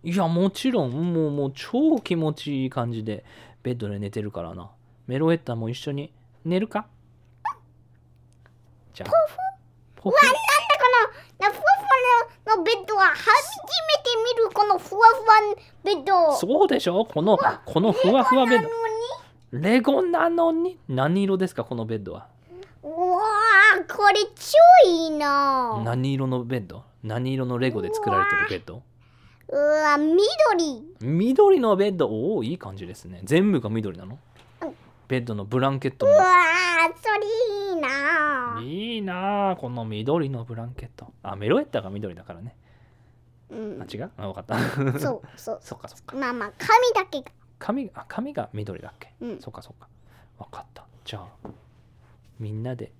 [0.03, 0.91] いやもちろん。
[0.91, 3.25] もうもう超気持ちいい感じで
[3.63, 4.69] ベッドで寝てるからな。
[5.07, 6.11] メロエッタも一緒に
[6.45, 6.87] 寝るか？
[8.93, 9.09] じゃあ
[9.95, 10.15] ポフ？
[10.15, 10.39] なんだ
[10.77, 10.83] こ
[11.41, 16.35] のふわふわののベッドは初めて見るこのふわふわベッド。
[16.37, 17.05] そうでしょ？
[17.05, 18.69] このこのふわふわベッド。
[19.51, 20.77] レゴなのに？
[20.89, 22.27] 何色ですかこのベッドは？
[22.51, 23.21] にうわ
[23.77, 25.81] あこれ超いいな。
[25.83, 26.83] 何色のベッド？
[27.03, 28.83] 何色のレゴで作られてるベッド？
[29.49, 30.83] うわ緑。
[31.01, 32.07] 緑のベッド？
[32.07, 33.21] おおいい感じですね。
[33.23, 34.19] 全部が緑なの？
[34.61, 34.75] うん。
[35.07, 36.11] ベッドのブランケットも。
[36.11, 37.25] うわあそれ
[37.75, 38.42] いいな。
[39.55, 41.13] この緑のブランケット。
[41.23, 42.55] あメロエッタが緑だからね。
[43.49, 43.81] うん。
[43.81, 44.11] あ違う？
[44.17, 44.57] あ分かった。
[44.99, 45.59] そう そう。
[45.61, 46.15] そっかそっか。
[46.15, 47.31] まあまあ髪だけが。
[47.59, 49.39] 髪あ髪が緑だっけ、うん。
[49.39, 49.87] そっかそっか。
[50.37, 50.85] 分かった。
[51.05, 51.27] じゃあ
[52.39, 52.91] みんなで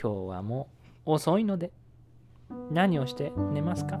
[0.00, 0.68] 今日はも
[1.06, 1.70] う遅いので
[2.70, 4.00] 何をして寝ますか？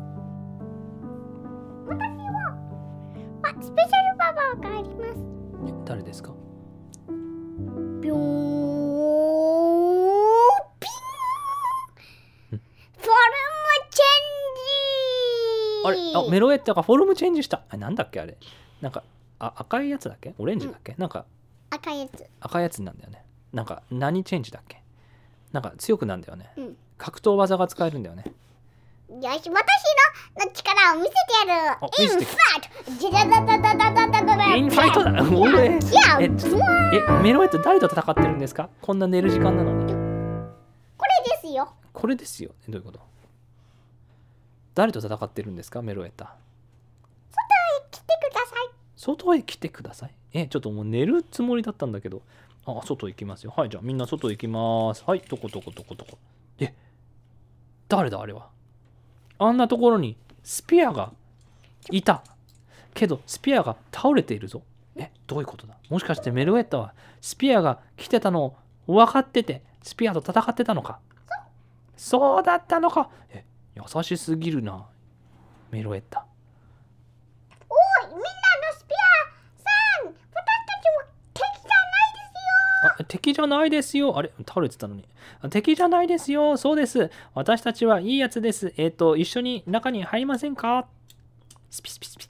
[3.42, 5.10] あスペシャルババアがあります。
[5.68, 6.32] え誰ですか？
[8.00, 8.20] ビョーン
[10.80, 12.64] ピンフォルム
[13.90, 17.62] チェンジあれあメロエッタがフォルムチェンジした。
[17.68, 18.36] あなんだっけあれ。
[18.80, 19.02] なんか
[19.38, 20.34] あ赤いやつだっけ？
[20.38, 21.24] オレンジだっけ、なんか
[21.70, 22.24] 赤いやつ。
[22.40, 23.24] 赤いやつなんだよね。
[23.52, 24.82] なんか何チェンジだっけ？
[25.52, 26.76] なんか強くなんだよね、うん。
[26.98, 28.24] 格闘技が使えるんだよね。
[29.08, 31.16] よし私のの力を見せて
[31.48, 31.78] やる。
[31.98, 32.26] インファイ
[32.60, 39.92] トジャダダダダダダダダダインファイトだおえいやええメロエッタ誰と戦ってるんですかこんな寝る時間なのに
[40.96, 43.00] これですよこれですよどういうこと
[44.74, 45.82] 誰と戦ってるんですか？
[45.82, 46.36] メロエッタ
[47.90, 48.70] 来てください。
[48.96, 50.14] 外へ来てください？
[50.32, 52.22] えちょっともう寝るつもりだったんだけど。
[52.66, 53.54] あ外行きますよ。
[53.56, 55.02] はいじゃあみんな外行きます。
[55.06, 56.18] はいどこどこどこどこ
[56.58, 56.74] え
[57.88, 58.48] 誰だあれは？
[59.38, 61.12] あんなところにスピアが
[61.90, 62.22] いた。
[62.92, 64.62] けどスピアが倒れているぞ。
[64.96, 65.76] えどういうことだ？
[65.88, 68.56] もしかしてメルエッタはスピアが来てたのを
[68.86, 70.98] 分かっててスピアと戦ってたのか？
[71.96, 73.08] そうだったのか。
[73.30, 73.44] え
[73.80, 74.86] 優しすぎるな
[75.70, 76.26] メロエッタ
[77.68, 78.24] おいみんなの
[78.76, 79.06] スピア
[79.58, 79.70] さ
[80.04, 82.36] ん私たちは敵じゃないです
[82.94, 84.16] よあ敵じゃないですよ。
[84.18, 85.04] あれ倒れてたのに。
[85.42, 86.56] あ敵じゃないですよ。
[86.56, 87.10] そうです。
[87.34, 88.72] 私たちはいいやつです。
[88.76, 90.86] えっ、と、一緒に中に入りませんか？
[91.70, 92.26] スピスピスピ。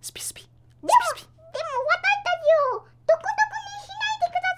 [0.00, 0.42] スピスピ。
[0.42, 1.22] スピスピ。
[1.22, 2.44] でも私たち
[2.74, 4.56] をどこどこにしないでくださ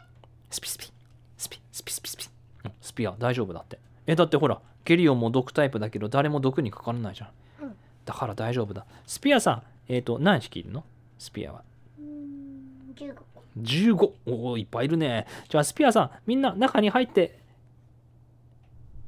[0.00, 0.08] いね
[0.50, 0.92] スピスピ。
[1.36, 2.28] スピスピスピスピ。
[2.64, 3.78] うんスピア大丈夫だって。
[4.06, 7.64] え、だってほら、ゲリオンも毒タイプだけど誰も毒にかからないじゃん。
[7.64, 7.76] うん。
[8.06, 8.86] だから大丈夫だ。
[9.06, 10.82] スピアさん、えっ、と、何匹いるの？
[11.18, 11.62] スピアは。
[11.98, 13.14] うーん15
[13.58, 15.26] 15おおいっぱいいるね。
[15.50, 17.38] じゃあスピアさんみんな中に入って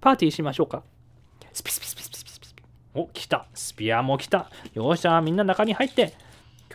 [0.03, 0.83] パーティーしましょうか。
[1.51, 2.47] スピスピスピスピスピスピ。
[2.49, 2.55] ス
[2.93, 3.47] お来た。
[3.55, 4.51] スピアも来た。
[4.75, 6.13] よっしゃみんな中に入って。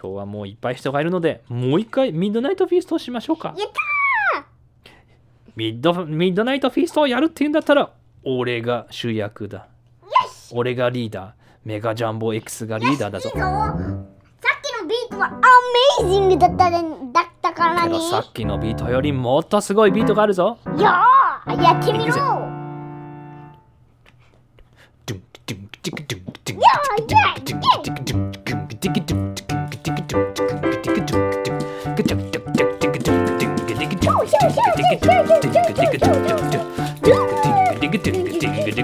[0.01, 3.53] 今日はもういっぱい人がいるのでもう一回ミッドナイトフィーストをしましょうか。
[3.55, 3.69] やっ
[4.33, 4.45] た
[5.55, 7.93] ミッドミッドナイトフィーストをやるって言うんだったら
[8.25, 9.67] 俺が主役だ。
[10.51, 11.31] 俺がリーダー。
[11.63, 13.29] メガジャンボ X がリーダーだぞ。
[13.29, 15.31] さっきのビートはア
[16.03, 16.77] メイジングだったで
[17.11, 17.81] だったからね。
[17.83, 20.59] けどさっきのビートよりもっとすごいビートがあるぞ。
[20.77, 22.05] いやーやってみろ。
[22.05, 22.25] いくぜや
[25.05, 35.54] ドゥンドゥンドゥンドゥンドゥンー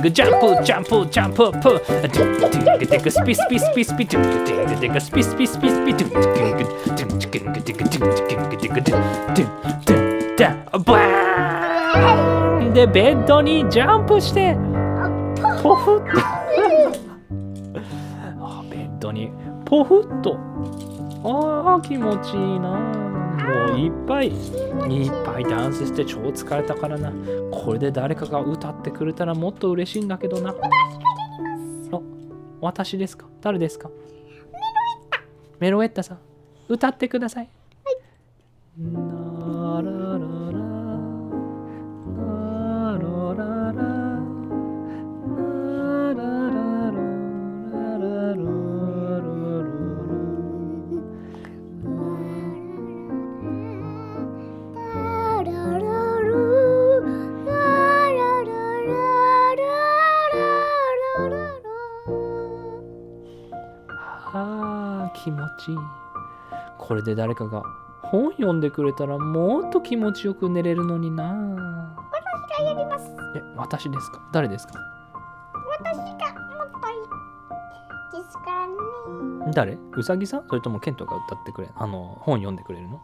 [0.10, 1.52] ジャンプジャンプ
[3.06, 5.94] プスピスピスピスピスピスピスピスピ
[10.80, 14.56] バーンでベッドにジャンプして
[15.62, 16.04] ポフッ
[18.40, 19.30] あベッドに
[19.66, 20.38] ポフッと
[21.24, 23.11] あー気持ちいいな
[23.42, 27.12] もういっぱいいっぱいダンスして超疲れたからな。
[27.52, 30.56] これで誰かが歌ってくれたらもっと嬉しいんだけどな。
[31.92, 32.00] あ
[32.62, 33.26] 私ですか？
[33.42, 33.90] 誰ですか？
[35.60, 36.04] メロエッタ。
[36.04, 36.20] さん。
[36.70, 37.50] 歌ってください。
[38.78, 40.51] なら
[65.24, 65.78] 気持ちいい。
[66.78, 67.64] これで誰かが
[68.02, 71.24] 本読んでくれたらもっと気持ちよく寝れるのにな。
[72.12, 73.12] 私がやります。
[73.36, 74.20] え私ですか？
[74.34, 74.74] 誰ですか？
[75.80, 78.74] 私がもっといいですからね。
[79.54, 79.78] 誰？
[79.96, 80.48] うさぎさん？
[80.50, 83.00] それともケントが歌ってくれあの本読んでくれるの？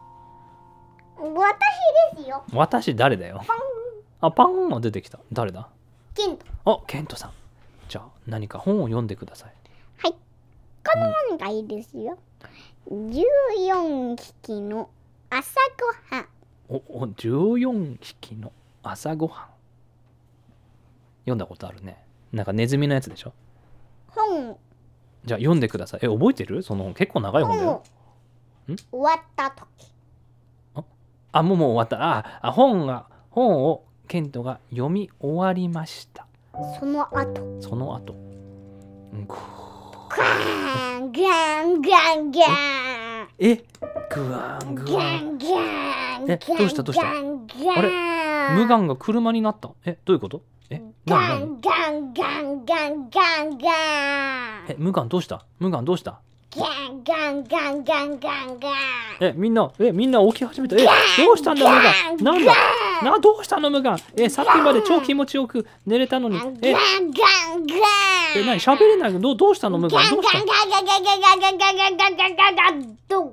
[1.16, 2.42] 私ですよ。
[2.52, 3.42] 私誰だよ？
[4.20, 5.20] あパンが出てきた。
[5.32, 5.68] 誰だ？
[6.14, 6.44] ケント。
[6.64, 7.30] あケントさん。
[7.88, 9.52] じゃあ何か本を読んでください。
[9.98, 10.14] はい
[10.90, 12.16] この問題ですよ。
[12.90, 14.88] 14匹の
[15.28, 15.54] 朝
[16.10, 16.26] ごはん。
[16.70, 19.48] おお14匹の朝ごはん。
[21.24, 22.02] 読んだことあるね。
[22.32, 23.34] なんかネズミのやつでしょ？
[24.08, 24.56] 本。
[25.26, 26.00] じゃあ読んでください。
[26.04, 26.62] え覚えてる？
[26.62, 26.94] その本。
[26.94, 27.72] 結構長い本だ本。
[27.72, 27.82] よ
[28.72, 29.66] を終わった時。
[31.32, 32.02] あもうもう終わった。
[32.02, 36.26] ああ本が本をケントが読み終わりました。
[36.80, 37.60] その後。
[37.60, 38.14] その後。
[39.12, 39.34] うんぐ
[40.18, 42.40] ガンガンガンガ
[43.24, 43.64] ンえ
[44.10, 45.46] グワングガワンンガ
[46.18, 47.04] ンえどうしたどうした？
[47.06, 48.54] ガンガンあれ？
[48.56, 49.70] 無眼が車になった。
[49.84, 50.42] えどういうこと？
[50.70, 54.66] えなガンガンガンガンガンガン。
[54.68, 55.44] え無眼どうした？
[55.60, 56.20] 無眼どうした？
[56.56, 58.58] ガンガンガンガンガン。
[58.58, 58.72] ガン
[59.20, 60.76] えみんなえみんな起き始めた。
[60.76, 60.86] え
[61.18, 62.54] どうしたんだ無眼なんだ？
[63.02, 66.38] などうしたの無眼えさっきまで超気持ちよく寝れたのに。
[66.38, 67.78] ガンえガンガンガン。
[68.36, 69.20] え何喋れないの？
[69.20, 70.10] どうどうしたの無眼ガン？
[70.10, 70.38] どうした？
[70.38, 73.30] ガンガンガンガンガンガンガンガンガンガンガンガンガンドッ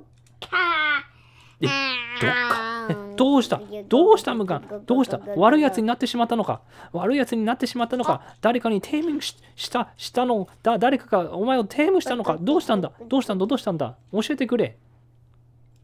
[0.50, 1.15] カ
[1.60, 2.88] えどっか。
[2.90, 3.60] え どうした？
[3.88, 4.34] どうした？
[4.34, 5.20] 無眼どうした？
[5.36, 6.60] 悪いやつになってしまったのか。
[6.92, 8.36] 悪いやつになってしまったのか。
[8.42, 12.36] 誰かにテーミングししたしたのだ誰かがお前をテームしたのか。
[12.40, 12.92] どうしたんだ？
[13.08, 13.46] どうしたんだ？
[13.46, 13.96] どうしたんだ？
[14.12, 14.76] 教えてくれ。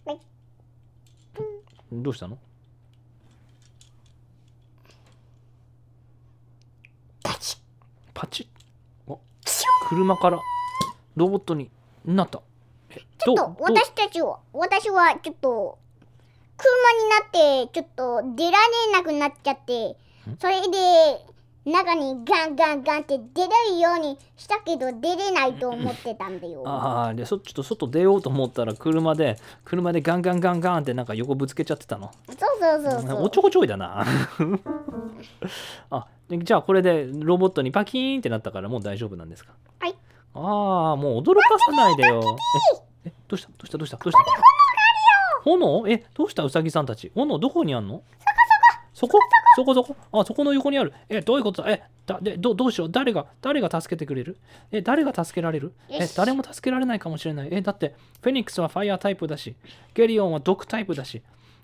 [0.05, 0.21] はい
[1.91, 2.39] どうしたの？
[7.23, 7.57] パチ。
[8.15, 9.11] パチッ。
[9.11, 9.21] お。
[9.89, 10.39] 車から
[11.17, 11.71] ロボットに
[12.05, 12.39] なった。
[12.39, 12.52] え
[13.25, 15.79] ちょっと私たちは私はちょっと
[16.57, 16.69] 車
[17.03, 19.97] になってちょっと出られなくなっちゃって
[20.41, 21.25] それで
[21.65, 26.63] 中にガンガンガンって出れるようにしたけど出れないと思ってたんだよ。
[26.67, 32.11] ああでそちょっと外出ようと思ったら車で車でガンガンガンガンってなんか横ぶつけちゃってたの？
[32.29, 33.23] そうそうそうそう。
[33.25, 34.05] おちょこちょいだな
[35.91, 39.95] あでじゃあこれでロボットにパキーンってなったからもう大丈夫なんですかはい
[40.35, 42.21] ああもう驚かさないでよ
[42.75, 42.92] ええ
[43.33, 43.49] どうした？
[43.49, 43.79] どうした？
[43.79, 43.97] どうした？
[43.97, 44.25] どうした
[45.45, 45.89] 炎？
[45.89, 46.43] えどうした？
[46.45, 47.11] ウサギさんたち。
[47.15, 48.03] 炎どこにあんの？
[48.93, 49.19] そこ
[49.57, 49.75] そこ！
[49.75, 49.97] そこ？
[50.13, 50.93] あそこの横にある。
[51.09, 51.63] えどういうこと？
[51.63, 52.91] だえだでどどうしよう？
[52.91, 54.37] 誰が誰が助けてくれる？
[54.71, 55.73] え誰が助けられる？
[55.89, 57.49] え誰も助けられないかもしれない。
[57.51, 59.55] えだってフェニックスはファイヤータイプだし
[59.95, 61.23] ゲリオンは毒タイプだし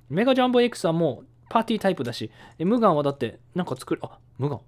[0.08, 4.60] メガジャンボ X はもうパーティータイプだしえムガンはだってなんか作れあムガン？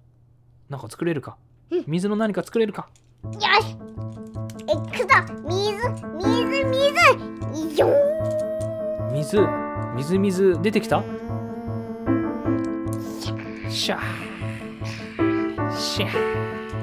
[0.69, 1.37] なんか作れるか？
[1.87, 2.89] 水の何か作れるか？
[3.23, 3.39] よし
[7.81, 9.43] 水よ。
[9.47, 11.03] ー水水水出てきた？
[13.69, 14.01] シャー。
[15.75, 16.03] シ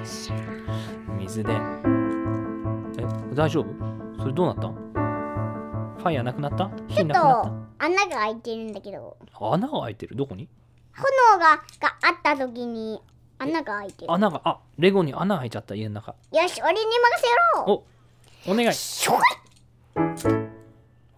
[0.04, 1.18] シャー。
[1.18, 3.66] 水でえ大丈夫？
[4.18, 4.68] それどうなった？
[4.68, 6.70] ファイヤーなくなった？
[6.88, 7.14] 火ちょっと
[7.78, 9.16] 穴が開いてるんだけど。
[9.32, 10.16] た穴が開いてる？
[10.16, 10.48] どこに？
[10.96, 13.00] 炎ががあった時に
[13.38, 14.12] 穴が開いてる。
[14.12, 16.14] 穴があレゴに穴開いちゃった家の中。
[16.32, 16.86] よし俺に任
[17.18, 17.26] せ
[17.66, 17.84] ろ。
[18.46, 18.74] おお願い。
[18.74, 19.18] しょっ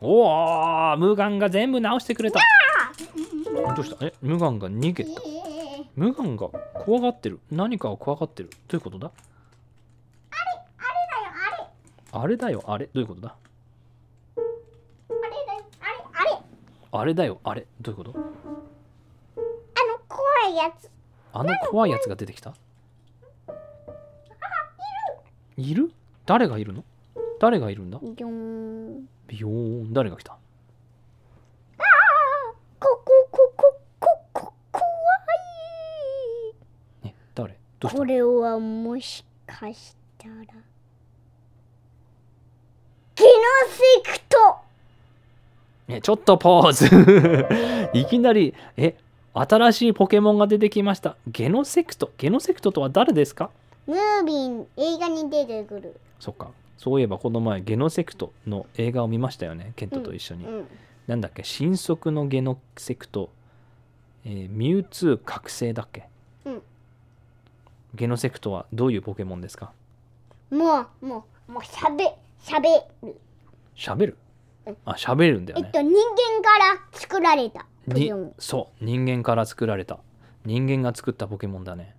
[0.03, 2.41] おおムガンが全部直してくれた。
[3.77, 4.07] どうした？
[4.07, 5.11] えムガンが逃げた？
[5.95, 7.39] ムガンが怖がってる。
[7.51, 8.49] 何かを怖がってる。
[8.69, 9.11] どういうことだ？
[12.13, 12.87] あれだよあれ。
[12.87, 13.35] どういうことだ？
[13.43, 14.45] あ
[15.27, 16.41] れだよあれあれ。
[16.93, 17.67] あれだよあれ。
[17.81, 18.15] どういうこと？
[18.17, 18.25] あの
[20.09, 20.91] 怖いやつ。
[21.33, 22.55] あの怖いやつが出てきた？
[25.57, 25.93] いる。
[26.25, 26.85] 誰がいるの？
[27.39, 28.01] 誰がいるんだ？
[29.31, 29.93] ビヨーン。
[29.93, 30.37] 誰が来た？
[32.81, 34.83] ここここここ怖
[37.05, 37.57] ね誰？
[37.79, 37.99] どういした？
[37.99, 40.35] これはもしかしたら。
[43.15, 43.31] ゲノ
[44.05, 44.37] セクト
[45.87, 46.87] ね、ちょっとポーズ。
[47.99, 48.97] いきなりえ
[49.35, 51.17] 新しいポケモンが出てきました。
[51.29, 52.11] ゲノセクト？
[52.19, 53.51] ゲノセクトとは誰ですか？
[53.87, 56.01] ムービー映画に出てくる。
[56.19, 60.69] そっかそういえばこの前ゲノセクトの映画を見ましたよねケントと一緒に、うん
[61.07, 63.31] なんだっけ新速のゲノセクト、
[64.25, 66.09] えーミュウツー覚醒だっけ、
[66.45, 66.63] うん。
[67.95, 69.73] ゲノセクトはどういうポケモンですか？
[70.51, 72.05] もうもうもうしゃべ
[72.41, 72.69] しゃべ
[73.03, 73.17] る。
[73.77, 74.17] 喋る？
[74.67, 74.77] うん。
[74.85, 75.65] あ喋るんだよね。
[75.67, 75.99] えっと人間
[76.43, 78.35] から作られたポにケモン。
[78.39, 79.99] そう人間から作られた。
[80.45, 81.97] 人間が作ったポケモンだね。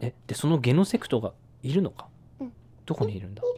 [0.00, 2.06] えでそのゲノセクトがいるのか、
[2.40, 2.52] うん。
[2.86, 3.42] どこにいるんだ？
[3.42, 3.55] そこ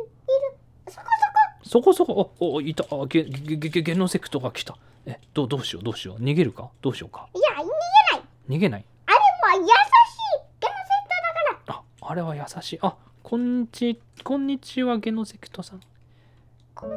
[1.68, 2.84] そこそこおおいた。
[2.90, 4.78] あゲゲゲゲゲノセクトが来た。
[5.04, 6.22] えどうどうしようどうしよう。
[6.22, 6.70] 逃げるか？
[6.80, 7.28] どうしようか？
[7.34, 7.68] いや逃げな
[8.18, 8.22] い。
[8.48, 8.84] 逃げない？
[9.04, 9.68] あれは優しい
[10.60, 11.08] ゲノセク
[11.66, 11.74] トだから。
[11.76, 12.78] ああれは優しい。
[12.80, 15.80] あこんにちこんにちはゲノセクトさん。
[16.74, 16.96] こんに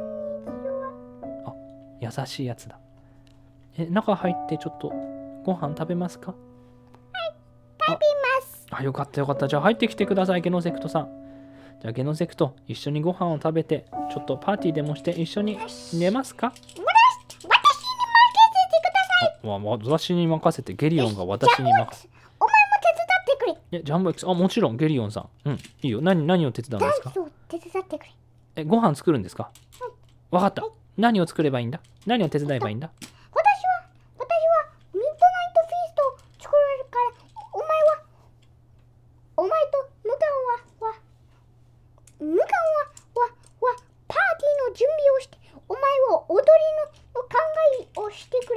[1.44, 1.54] は。
[2.00, 2.78] 優しいやつだ。
[3.76, 4.88] え中入ってちょっと
[5.44, 6.34] ご飯食べますか？
[7.86, 7.98] 食べま
[8.46, 8.66] す。
[8.70, 9.48] あよかったよかった。
[9.48, 11.21] じゃあ入ってきてくださいゲノセクトさん
[11.82, 15.58] じゃあゲノセクト一緒にご飯を食べてちょっとパーティーでもして一緒に
[15.94, 16.52] 寝ますか？
[16.54, 16.86] 私に任
[17.26, 17.58] せてくだ
[19.18, 19.40] さい。
[19.42, 20.74] あわ私に任せて。
[20.74, 22.08] ゲリオンが私に任せ。
[22.38, 23.80] お前も手伝ってくれ。
[23.80, 25.28] えジャンボ X あもちろんゲリオンさん。
[25.48, 26.00] うんいいよ。
[26.00, 27.12] 何何を手伝うんですか？
[27.48, 28.12] 手伝ってくれ。
[28.54, 29.50] えご飯作るんですか？
[30.30, 30.62] わかった。
[30.96, 31.80] 何を作ればいいんだ？
[32.06, 32.92] 何を手伝えばいいんだ
[33.32, 33.82] 私は
[34.18, 37.10] 私はミッドナイトフィーストを作れるから
[37.52, 38.06] お前は
[39.36, 40.94] お前とムカンはは
[42.20, 43.74] ムカンははは
[44.06, 46.46] パーティーの準備をしてお前は踊り
[46.78, 47.34] のの考
[47.96, 48.54] えをしてく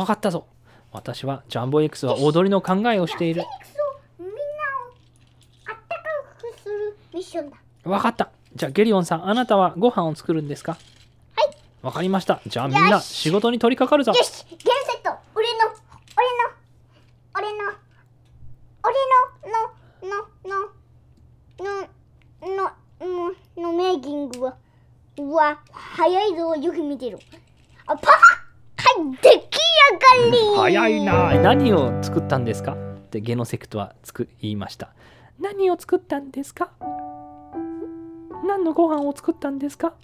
[0.00, 0.46] れフェニわかったぞ。
[0.92, 3.44] 私はジャンボ X は踊りの考えをしている。
[4.18, 4.36] みんなを
[5.68, 6.02] あったか
[6.40, 7.56] くするミッションだ。
[7.84, 8.30] わかった。
[8.56, 10.72] じゃあゲリオンさんあなたはご飯を作るんですか？
[10.72, 10.78] は
[11.44, 11.56] い。
[11.82, 12.40] わかりました。
[12.46, 14.12] じゃあみんな仕事に取り掛かるぞ。
[14.12, 14.44] よし。
[14.50, 14.66] ゲンセ
[14.98, 15.16] ット。
[15.34, 15.58] 俺の
[16.16, 16.50] 俺の
[17.36, 17.72] 俺の
[18.82, 20.18] 俺のの
[21.60, 21.68] の
[22.48, 22.72] のの
[23.56, 24.56] ののメイキングは
[25.18, 27.18] うわ早いぞよく見てる
[27.86, 29.49] あパはい出来上が
[30.30, 31.34] り早いな。
[31.40, 32.76] 何を作ったんですかっ
[33.10, 34.94] てゲノセクトはつく言いました。
[35.40, 36.70] 何を作ったんですか？
[38.46, 39.94] 何のご飯を作ったんですか？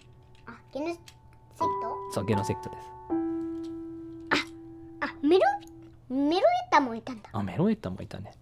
[0.47, 0.97] あゲノセッ
[1.57, 1.67] ト？
[2.13, 2.89] そうゲノセクトです。
[5.01, 5.45] あメロ
[6.09, 7.29] メロエッタもいたんだ。
[7.33, 8.33] あメロエッタもいたね。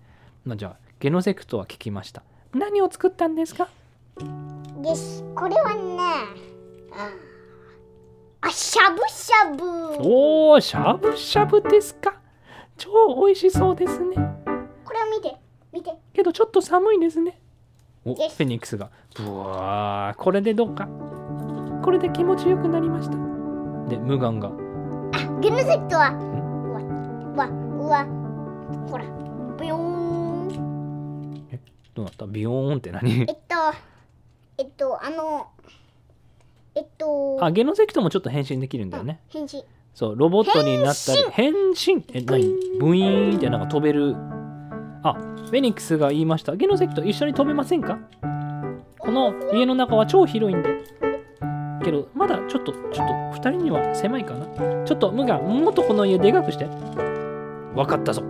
[0.45, 2.23] まあじゃあゲノセクトは聞きました。
[2.53, 3.69] 何を作ったんですか？
[4.83, 5.97] よしこれはね
[6.93, 7.11] あ
[8.47, 9.65] あしゃぶしゃぶ。
[10.01, 12.21] おーしゃぶしゃぶですか？
[12.77, 12.91] 超
[13.25, 14.17] 美味しそうですね。
[14.85, 15.35] これを見て
[15.73, 15.95] 見て。
[16.13, 17.41] けどちょっと寒いですね。
[18.05, 18.91] おフェニックスが。
[19.17, 20.87] ブワーこれでどうか？
[21.83, 23.17] これで気持ちよくなりました。
[23.89, 24.49] でムガンが。
[24.49, 24.53] あ
[25.41, 28.05] ゲノセクトはうわうわ
[28.91, 29.07] ほら
[29.57, 31.49] ブヨーン。
[31.95, 32.27] どうなった？
[32.27, 33.23] ビヨーンって何？
[33.23, 33.35] えっと
[34.59, 35.49] えっとあの
[36.75, 39.21] えっとあゲノセクトもちょっと変身できるんだよね。
[39.29, 42.05] 返事そうロボットになったり変身。
[42.13, 42.53] え何？
[42.81, 44.17] ブイーンってなんか飛べる。
[45.05, 46.57] あフェニックスが言いました。
[46.57, 47.99] ゲノセクト一緒に飛べませんか？
[48.99, 50.83] この家の中は超広いんで。
[51.85, 54.47] けどまだちょっとちょっと2人には狭いかな。
[54.85, 56.67] ちょっとムガもっとこの家でかくして。
[57.75, 58.23] わかったぞ。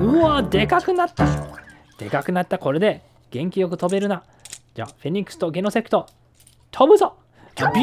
[0.00, 1.26] うわでかくなった。
[1.98, 2.58] でかくなった。
[2.58, 4.22] これで元気よく飛べるな
[4.76, 6.06] じゃあフェニックスとゲノセクト
[6.70, 7.14] 飛ぶぞ。
[7.56, 7.76] ビュー。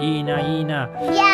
[0.00, 0.88] いいないいな。
[1.02, 1.24] いや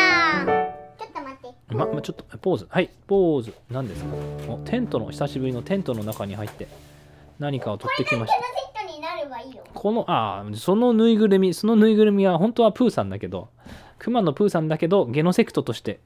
[0.47, 0.73] ー。
[0.99, 1.75] ちょっと待って。
[1.75, 2.67] ま、まちょっとポーズ。
[2.71, 3.53] はいポーズ。
[3.71, 4.09] 何ですか？
[4.49, 6.67] おテントの久しぶりのテントの中に入って
[7.39, 8.39] 何かを取ってきました。
[9.75, 13.51] このあーそのぬいぐるみそのぬいぐるみは本当はプーさんだけど
[13.99, 16.01] クマのプーさんだけどゲノセクトとして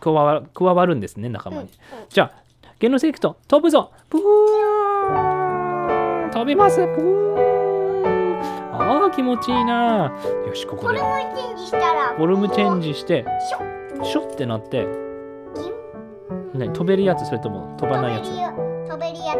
[0.00, 1.68] 加わ加わるんですね仲間に、
[2.08, 2.42] じゃあ
[2.78, 3.90] ゲノセクト飛ぶぞ。
[4.08, 4.22] プー
[6.32, 6.76] 飛びます。
[6.76, 8.38] プー
[8.72, 10.12] あー気持ちいいな。
[10.46, 10.98] よしここで。
[10.98, 12.14] フォルムチェンジしたら。
[12.16, 13.58] フォルムチェンジしてシュ
[14.00, 14.04] ッ。
[14.04, 14.86] シュッてなって。
[16.58, 17.24] 飛べるやつ？
[17.26, 18.24] それとも飛ばないやつ？
[18.24, 18.50] 飛べるよ
[18.88, 19.38] 飛べるやつ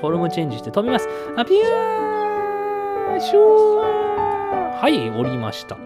[0.00, 1.08] フォルムチェンジして飛びます。
[1.36, 3.42] あ、ピューシュー
[4.80, 5.76] はい、降りました。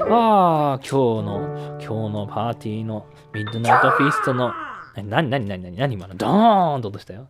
[0.00, 4.52] ああ、今日の、今日のパーティーの midnight feast の、
[4.96, 7.28] え何、何、何、何、何今のドーンと落としたよ。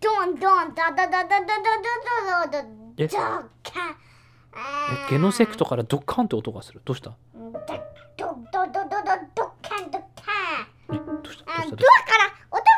[0.00, 3.50] ドンドンダダダダダダダダダダえドカン
[5.08, 6.80] えゲノセクトからドッカンって音がする。
[6.84, 7.76] どうしたダ
[8.16, 8.88] ドドドドド
[9.34, 10.04] ドカンドカ
[10.92, 12.74] ンえどうしたどうしたどうしたあドアから音が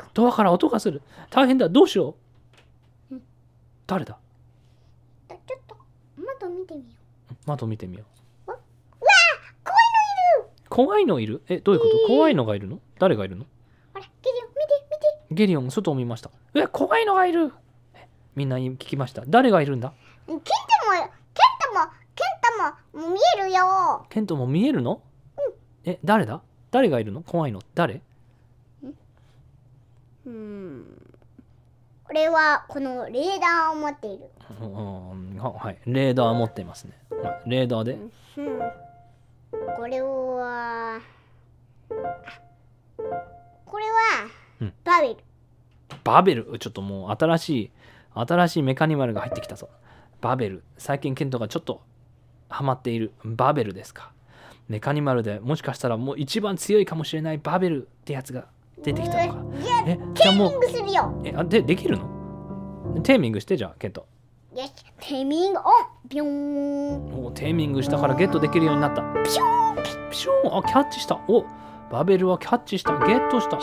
[0.06, 1.02] るドアから音がする。
[1.30, 1.68] 大変だ。
[1.68, 2.16] どうしよ
[3.10, 3.16] う。
[3.86, 4.18] 誰だ
[5.28, 5.76] ちょっと
[6.16, 6.86] 窓見てみよ
[7.46, 8.06] 窓見てみよう。
[10.72, 11.42] 怖いのいる？
[11.48, 12.06] え、どういうこと？
[12.08, 12.80] 怖いのがいるの？
[12.98, 13.44] 誰がいるの？
[13.92, 14.60] ほらゲリオン見て
[14.90, 14.96] 見
[15.28, 15.34] て。
[15.34, 16.30] ゲリオン、外を見ました。
[16.54, 17.52] え、怖いのがいる。
[17.94, 19.22] えみんなに聞きました？
[19.26, 19.92] 誰がいるんだ？
[20.26, 24.06] ケンタもケンタもケンタも見えるよ。
[24.08, 25.02] ケントも見えるの、
[25.84, 26.40] え、誰だ？
[26.70, 27.20] 誰がいるの？
[27.20, 27.60] 怖いの？
[27.74, 28.00] 誰？
[30.24, 30.86] うん。
[32.08, 34.24] 俺はこのレーダーを持っている。
[34.62, 35.78] うんははい。
[35.84, 36.98] レーダー持っていますね。
[37.10, 37.50] はい。
[37.50, 37.92] レーダーで？
[37.92, 38.10] うん
[39.76, 41.00] これは
[43.64, 44.28] これは、
[44.60, 45.16] うんバベル
[46.04, 46.58] バベル？
[46.58, 47.70] ちょっともう新しい、
[48.14, 49.68] 新しいメカニマルが入ってきたぞ。
[50.20, 50.64] バベル。
[50.78, 51.82] 最近ケントがちょっと
[52.48, 54.12] ハマっているバベルですか。
[54.68, 58.46] メカニマルでもしかしたらもう一番強いかもしれないバベルってやつが
[58.82, 59.44] 出てきたのか。
[59.86, 63.00] え、テーじゃあもう、ミングするよえ、あで、できるの？
[63.02, 64.06] テーミングしてじゃあ、ケント。
[64.54, 65.64] よしテーミングオン
[66.10, 69.00] ビョーンおテーミングしたからゲットできるようになった。
[69.24, 71.18] ピシューンピシューンあ、キャッチした。
[71.26, 71.46] お
[71.90, 72.98] バベルはキャッチした。
[72.98, 73.56] ゲットした。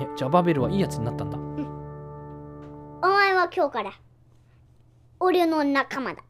[0.00, 1.36] え、じゃあバベルはいいやつになったんだ。
[3.02, 3.92] お前は今日から
[5.18, 6.22] 俺の仲間だ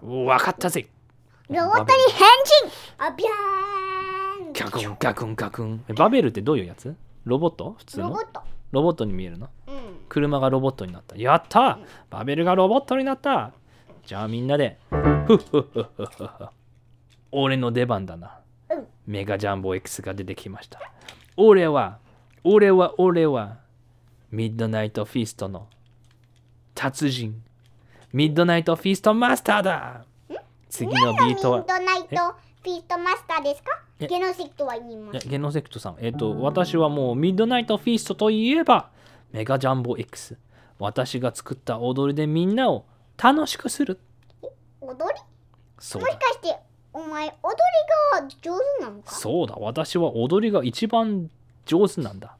[0.00, 0.86] おわかったぜ。
[1.48, 2.28] ロボットに変
[2.68, 5.84] 身あビャーンガクンガクンガクン。
[5.88, 6.94] えバベルってどういうやつ？
[7.24, 7.74] ロボット？
[7.76, 8.10] 普通の？
[8.10, 8.40] ロボット
[8.70, 9.74] ロボットに見えるのうん。
[10.08, 11.16] 車がロボットになった。
[11.16, 11.78] やった！
[12.10, 13.52] バベルがロボットになった！
[14.04, 16.46] じゃあみんなで、ふっふっふっふっふっふ
[17.32, 18.40] 俺の出番だな。
[18.70, 18.86] うん。
[19.06, 20.80] メガジャンボ X が出てきました。
[21.36, 21.98] 俺は、
[22.44, 23.58] 俺は、俺は、
[24.30, 25.68] ミッドナイトフィストの
[26.74, 27.42] 達人、
[28.12, 30.04] ミッドナイトフィストマスターだ！
[30.70, 33.70] 次のビートはミッ、ドナイトフィーストマスターですか？
[34.00, 38.90] えゲノシックは言いまえすゲノセクトさん、えっ、と、私はもうミッドナイトフィストといえば、
[39.32, 40.36] メガジャンボ X。
[40.78, 42.84] 私が作った踊りでみんなを
[43.22, 43.98] 楽しくする。
[44.80, 45.20] 踊り？
[45.78, 46.18] そうだもし。
[46.18, 46.56] かして
[46.92, 49.12] お前踊りが上手なのか？
[49.12, 51.30] そうだ、私は踊りが一番
[51.66, 52.36] 上手なんだ。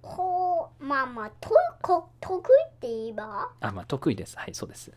[0.00, 1.50] こうまあまあと
[1.80, 3.50] こ得意って言えば？
[3.60, 4.36] あ、まあ得意です。
[4.38, 4.90] はい、そうです。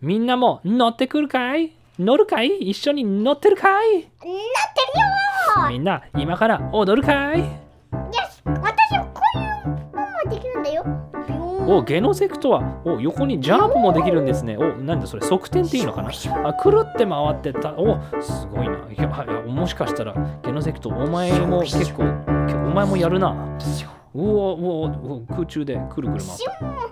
[0.00, 1.72] みんなも乗ってくるかい？
[2.00, 2.48] 乗るかい？
[2.62, 3.92] 一緒に乗ってるかい？
[3.92, 4.32] なってる
[5.62, 7.40] よみんな今から踊るかい？
[7.40, 7.50] よし
[8.46, 10.82] 私はこういうのもできるんだよ
[11.68, 14.56] おゲノセクトはお横にジャンプもできるんですね。
[14.56, 15.26] おなんだそれ？
[15.26, 16.10] 側転っていいのかな？
[16.48, 17.74] あくるって回ってた。
[17.76, 18.76] おすごいな。
[18.76, 22.06] いやいやもしかしたらゲノセクトお前も結構お
[22.70, 23.58] 前もやるな。
[24.12, 26.44] うわうわ空中でくるくる回って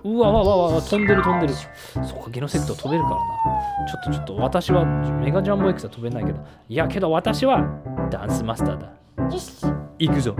[0.09, 1.55] うわわわわわ飛んでる飛んでる。
[1.55, 3.21] そうかゲノセクト飛べるからな。
[3.89, 6.41] ちょっとちょっと私はメガジャンボ X は飛べないけど。
[6.69, 7.66] いやけど私は
[8.11, 8.93] ダンスマスターだ。
[9.35, 9.66] よし。
[9.99, 10.37] 行くぞ。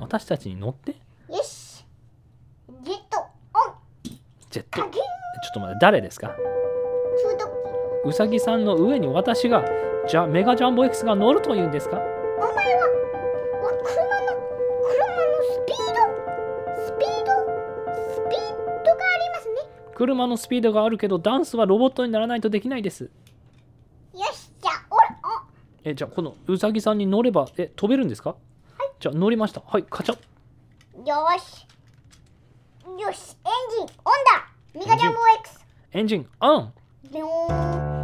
[0.00, 0.90] 私たちに乗って。
[1.30, 1.86] よし。
[2.82, 3.74] ジェットオン。
[4.50, 4.82] ジェット。
[4.82, 4.90] ちょっ
[5.54, 6.30] と待って誰ですか？
[8.04, 9.64] うさぎさんの上に私が
[10.06, 12.02] じゃあメガジャンボ X が乗るというんですか？
[20.04, 23.04] 車のスピードがあるけどダンスはロボットにならないとできないです。
[23.04, 23.10] よ
[24.32, 25.42] しじゃあおらお。
[25.82, 28.36] えじゃあこのうさぎさんに乗ればえ飛べるんですか？
[29.00, 29.62] じゃあ乗りました。
[29.66, 30.14] はいカチャ。
[30.14, 30.20] よ
[31.38, 31.66] し。
[33.00, 33.92] よしエンジンオンだ。
[34.74, 36.72] メガジャンボ X エンジンオン。
[37.10, 37.90] ビョー。
[37.90, 37.93] ン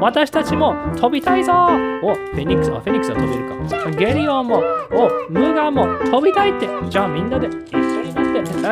[0.00, 3.58] 私たちも飛びたいぞおフェニックス、あ、フェニックスは飛べるか。
[3.90, 6.66] ゲリオンも、おムガも飛びたいって。
[6.88, 8.26] じゃあみんなで一緒になっ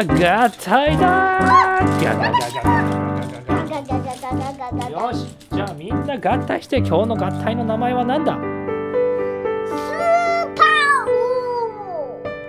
[0.07, 2.39] て、合体だーガガガ
[4.73, 8.35] ガよし、じゃあみんな合体して、今日の合体の名前は何だ？
[8.35, 8.41] スー
[10.55, 10.67] パー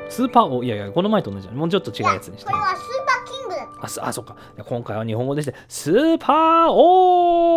[0.07, 0.09] お。
[0.09, 2.51] スーパー王いやいや、この前と同じもうちょっと違うやつにして。
[2.51, 4.35] これはスーパーキングだあ、そっか。
[4.65, 7.56] 今回は日本語でして、スーパー王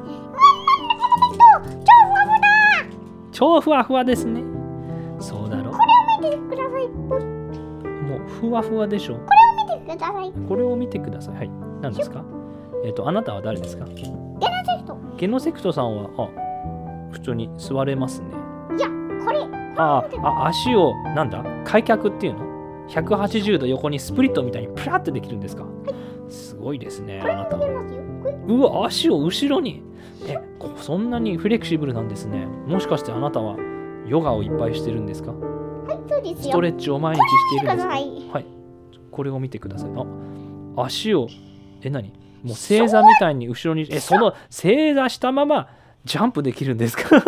[3.41, 4.43] 超ふわふわですね。
[5.19, 5.71] そうだろ？
[6.21, 6.87] 見てください。
[7.09, 9.13] こもうふわふわでしょ？
[9.13, 9.19] れ
[9.79, 10.31] 見てください。
[10.47, 11.35] これを見てください。
[11.35, 11.49] はい。
[11.81, 12.23] 何ですか？
[12.85, 13.85] えっ、とあなたは誰ですか？
[13.85, 14.95] ゲラセクト。
[15.17, 16.29] ゲノセクトさんはあ
[17.11, 18.27] 普通に座れますね。
[18.77, 18.87] いや、
[19.25, 19.39] これ。
[19.75, 21.43] ああ足をなんだ？
[21.65, 22.45] 開脚っていうの
[22.89, 25.65] ？180度横にスプリットみたいにプラってできるんですか？
[26.29, 27.57] すごいですねあなた。
[27.57, 29.81] うわ足を後ろに
[30.27, 32.45] えこそんなにフレキシブルなんですね。
[32.45, 33.57] もしかしてあなたは
[34.07, 35.31] ヨガをいっぱいしてるんですか？
[35.31, 36.43] はい、そうですよ。
[36.43, 38.33] ストレッチを毎日しているんですか？
[38.33, 38.45] はい。
[39.11, 39.89] これを見てください。
[40.77, 41.27] あ足を
[41.81, 42.13] え何？
[42.43, 45.69] もう正座みたいに後ろにえその正座したまま
[46.05, 47.07] ジャンプできるんですか？
[47.09, 47.27] それで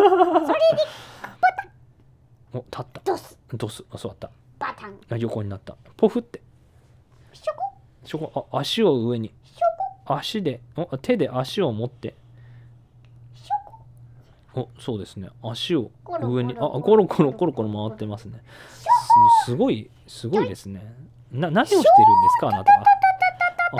[2.53, 3.01] お立った。
[3.03, 3.37] ドス。
[3.53, 4.29] ドスあ座った。
[4.59, 4.95] バタン。
[5.09, 5.75] あ横になった。
[5.97, 6.41] ポフって。
[7.33, 7.63] しょこ。
[8.05, 8.47] そこ。
[8.51, 9.33] あ足を上に。
[10.05, 12.15] 足でお手で足を持って
[14.55, 15.29] おそうですね。
[15.43, 15.91] 足を
[16.21, 18.41] 上にあコロコロコロコロ回ってますね。
[19.45, 20.93] すすごいすごいですね。
[21.31, 21.89] な何をしてるんで
[22.29, 22.83] すかあなたは。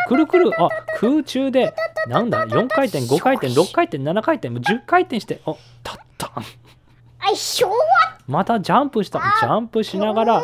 [0.06, 0.70] あくるくるあ
[1.00, 1.74] 空中で
[2.08, 5.52] なんだ4回転5回転6回転7回転もう10回転してお
[5.84, 6.32] 立った。
[8.28, 9.20] またジャンプした。
[9.20, 10.44] ジャンプしながら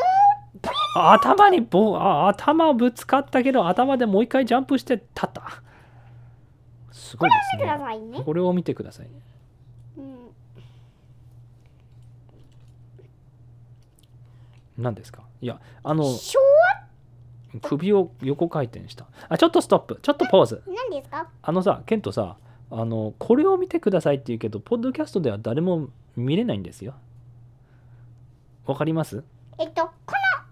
[0.95, 5.63] あ頭にぼあ頭ぶつかったけど頭でもう一回ジャンプして立った。
[6.91, 8.23] すごいですね。
[8.23, 9.11] これを見てくださいね
[9.97, 10.15] うん。
[14.79, 15.23] 何ですか？
[15.41, 16.05] いやあの
[17.61, 19.05] 首を横回転した。
[19.27, 19.99] あちょっとストップ。
[20.01, 20.55] ちょっとポーズ。
[20.55, 20.61] わ。
[20.89, 21.27] 何ですか？
[21.41, 22.37] あのさケントさ
[22.71, 26.93] あのこれを見てくださいって言うけどポッドキャストでは誰も見れないんですよ。
[28.65, 29.23] わかります？
[29.57, 30.43] えっと、この、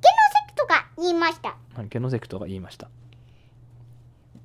[0.00, 0.14] ゲノ
[0.46, 1.56] セクトが言いました。
[1.74, 2.88] はいゲノセクトが言いました。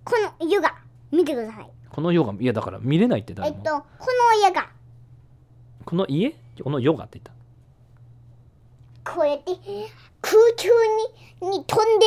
[0.06, 0.76] この湯が、
[1.12, 1.70] 見てください。
[1.90, 3.86] このヨガいやだから見れないってえ誰も、っと、こ
[4.42, 4.70] の湯が、
[5.86, 6.34] この家？
[6.64, 7.32] このヨガって言った
[9.06, 9.52] こうやって
[10.22, 10.70] 空中
[11.42, 12.06] にに飛んで、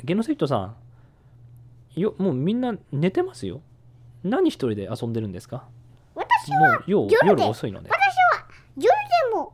[0.02, 2.00] ゲノセクトさん。
[2.00, 3.60] よもうみんな寝てますよ。
[4.24, 5.64] 何一人で遊んでるんですか？
[6.14, 7.88] 私もう夜遅いので。
[7.88, 8.46] 私は
[8.76, 8.90] 夜で
[9.34, 9.52] ももう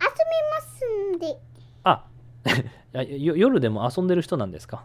[0.00, 0.84] 遊びます
[1.16, 1.38] んで。
[1.84, 2.04] あ
[3.02, 4.84] 夜でも遊んでる人なんですか？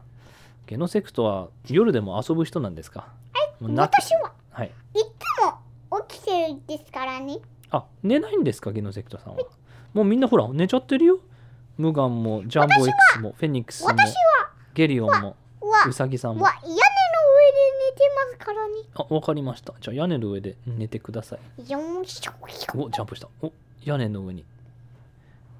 [0.65, 3.07] ゲノセクトは夜でも遊ぶ人なんですか？
[3.59, 4.67] もうな私ははい。
[4.67, 5.05] いつも
[6.09, 7.37] 起きてるんですからね。
[7.71, 9.43] あ寝ないんですかゲノセクトさんは？
[9.93, 11.19] もうみんなほら寝ちゃってるよ。
[11.77, 16.43] ムガンもジャンボ X もフェニックスも私はゲリオンもわウサギさんも。
[16.43, 16.83] わ屋根の上で
[17.91, 18.73] 寝てますからね。
[18.95, 19.73] あわかりました。
[19.79, 21.71] じゃあ屋根の上で寝てください。
[21.71, 23.29] よんしょおジャンプした。
[23.41, 23.53] お
[23.83, 24.43] 屋根の上に。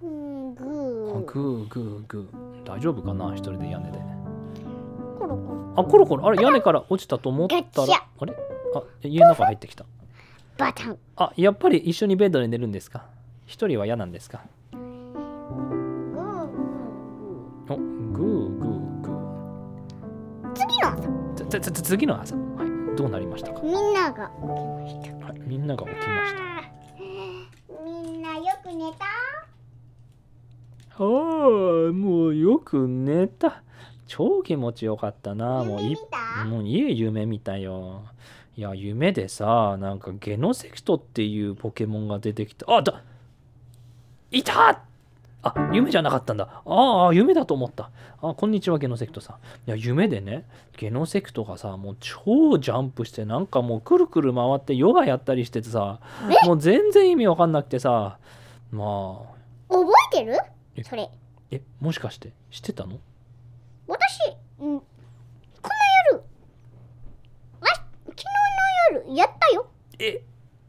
[0.02, 2.64] うんグあーグーグーグー。
[2.66, 3.34] 大丈夫かな？
[3.36, 4.00] 一人で屋根で。
[5.20, 5.74] コロコロ。
[5.78, 6.26] あコロコロ。
[6.26, 7.64] あれ屋根から落ちたと思ったら
[8.20, 8.34] あれ？
[8.76, 9.86] あ家の中入ってきた
[10.60, 10.98] バタン。
[11.16, 13.06] あやっぱり一緒にベッドで寝るんですか？
[13.46, 14.42] 一人は嫌なんですか？
[14.74, 14.82] グー
[17.70, 19.10] おグーグーグ
[20.54, 21.08] 次の朝。
[21.08, 22.36] ーつつつ次の朝？
[22.36, 22.98] はい。
[22.98, 25.26] どうなりましたか、みんなが起きました。
[25.28, 26.40] はい、みんなが起きました。
[27.86, 29.06] みんなよく寝た？
[30.98, 31.06] ああ
[31.94, 33.64] もうよく寝た。
[34.08, 35.64] 超気持ちよかったな。
[35.64, 36.46] もうい夢見た？
[36.46, 38.04] もういい夢見たよ
[38.60, 43.04] いや夢でさなんかゲノセクトっていうポケモンが出てきたあだ
[44.32, 44.82] いた！
[45.44, 46.62] あ夢じゃなかったんだ。
[46.66, 47.90] ああ夢だと思った。
[48.22, 49.38] あこんにちはゲノセクトさん。
[49.38, 50.44] いや夢でね
[50.76, 56.02] ゲノセクトがさもう超ジャンプしてなんかもうくるくる回ってヨガやったりしててさ
[56.46, 58.18] もう全然意味わかんなくてさ
[58.74, 59.22] ま
[59.70, 59.74] あ。
[59.74, 60.38] 覚えてる？
[60.76, 60.84] え？
[60.84, 61.10] それ。
[61.52, 63.00] えもしかして知ってたの？
[63.88, 64.20] 私、
[64.60, 64.84] うん、こ
[66.12, 66.24] の夜
[67.62, 67.66] あ
[68.06, 68.26] 昨日
[68.94, 69.68] の夜やったよ。
[70.00, 70.22] え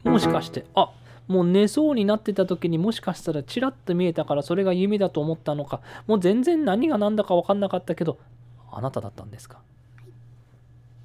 [0.05, 0.65] もしかして。
[0.75, 0.91] あ
[1.29, 5.81] もう寝そうになってた時にもしかしたらチラッと見えたからそれが夢だと思ったのか。
[6.07, 8.19] もう全然何が何だか分かんなかったけど
[8.73, 9.59] あなただったんですか？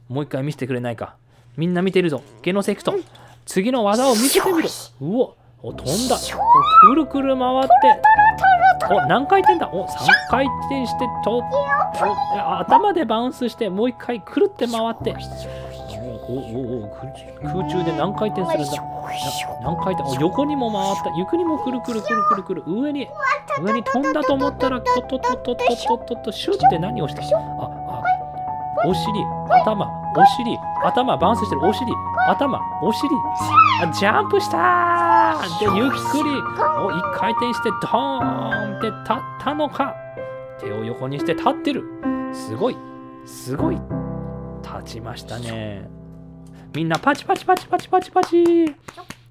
[0.08, 1.16] もう一回見せてくれないか。
[1.58, 2.22] みんな見てるぞ。
[2.42, 2.96] ゲノセクト
[3.46, 4.70] 次の技を見せてみる
[5.02, 6.16] うおお飛んだ。
[6.16, 7.72] おくるくる回って。
[8.92, 9.70] お何回転だ？
[9.72, 11.38] お3回転してと。
[11.38, 11.42] お
[12.36, 15.16] え頭でバウンスしてもう一回くるって回って
[16.06, 16.88] おおお
[17.44, 18.84] 空中で何回転するんだ？
[19.64, 23.08] 何回転横にも回った横にもくるくるくるくるくる上に
[23.62, 28.04] 上に飛んだと思ったらとっとっとっとととととシュッて何をしたああ
[28.86, 29.06] お尻
[29.50, 29.88] 頭
[30.18, 31.92] お尻頭バウンスしてるお尻
[32.28, 33.10] 頭お尻
[33.82, 36.30] あジャンプしたーでゆっくり
[36.80, 39.96] お一回転してドーンって立ったのか
[40.60, 41.84] 手を横にして立ってる
[42.34, 42.78] すごい
[43.26, 43.78] すごい
[44.80, 45.88] 立ちましたね。
[46.74, 48.12] みんなパチパチパチパチパチ。
[48.12, 48.44] パチ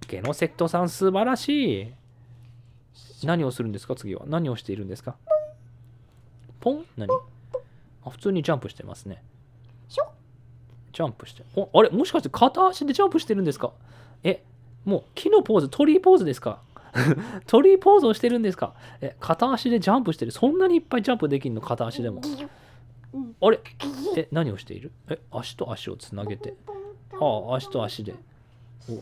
[0.09, 1.93] ゲノセクトさん素晴らしい。
[3.27, 4.23] 何をするんですか次は？
[4.27, 5.17] 何をしているんですか？
[6.61, 6.85] ポン？
[6.97, 7.09] 何？
[8.05, 9.23] あ普通にジャンプしてますね。
[9.89, 11.43] ジャンプして。
[11.57, 11.91] おあれ？
[11.91, 13.73] もしかして片足でジャンプしてるんですか？
[14.23, 14.43] え
[14.85, 16.61] もう木のポーズ鳥ポーズですか？
[17.49, 18.75] 鳥ポーズをしてるんですか？
[19.01, 20.31] え片足でジャンプしてる。
[20.31, 21.61] そんなにいっぱいジャンプできるの？
[21.61, 22.21] 片足でも。
[23.41, 23.61] あれ？
[24.17, 24.93] え何をしている？
[25.09, 26.55] え足と足をつなげて。
[27.12, 28.15] ああ足と足で。
[28.89, 28.95] お。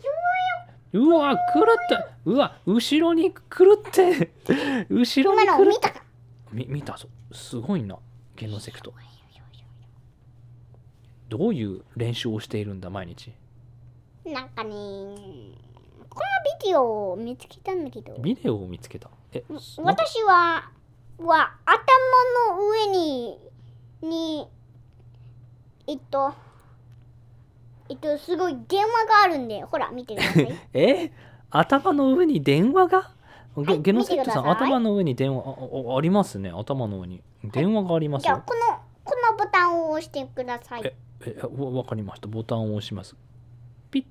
[0.99, 2.09] うわ狂った。
[2.27, 4.31] うわ後ろに狂って。
[4.91, 6.03] 後ろに狂っ見たか。
[6.53, 6.97] み見た。
[6.97, 7.99] ぞすごいな。
[8.37, 8.93] ゲノセクト
[11.29, 13.33] どういう練習をしているんだ毎日？
[14.27, 15.55] なんかねこの
[16.61, 18.15] ビデオを見つけたんだけど。
[18.19, 19.09] ビデオを見つけた。
[19.33, 19.43] え
[19.79, 20.71] 私は
[21.19, 23.39] は頭の上に
[24.03, 24.49] に
[25.87, 26.35] えっと
[27.89, 30.55] えっとすごい電話があるんでほら見てください。
[30.75, 31.13] え？
[31.51, 33.11] 頭の上に電話が？
[33.57, 37.23] ゲはいゲノセクトさん頭の上に電話ああありますね頭の上に。
[37.45, 38.27] 電話がありますよ。
[38.27, 40.83] じゃあこのこのボタンを押してください。
[40.85, 42.29] ええわわかりました。
[42.29, 43.15] ボタンを押します。
[43.91, 44.05] ピッ。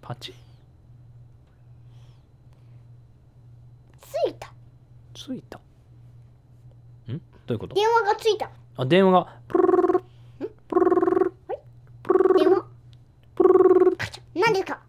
[0.00, 0.32] パチ。
[4.00, 4.52] ついた。
[5.12, 5.58] ついた。
[5.58, 5.65] ん
[7.46, 7.74] どういうこと？
[7.74, 8.50] 電話がついた。
[8.76, 9.36] あ電話が。
[9.48, 10.02] プルルルル
[12.38, 12.64] 電話
[13.96, 14.80] カチャ何ですか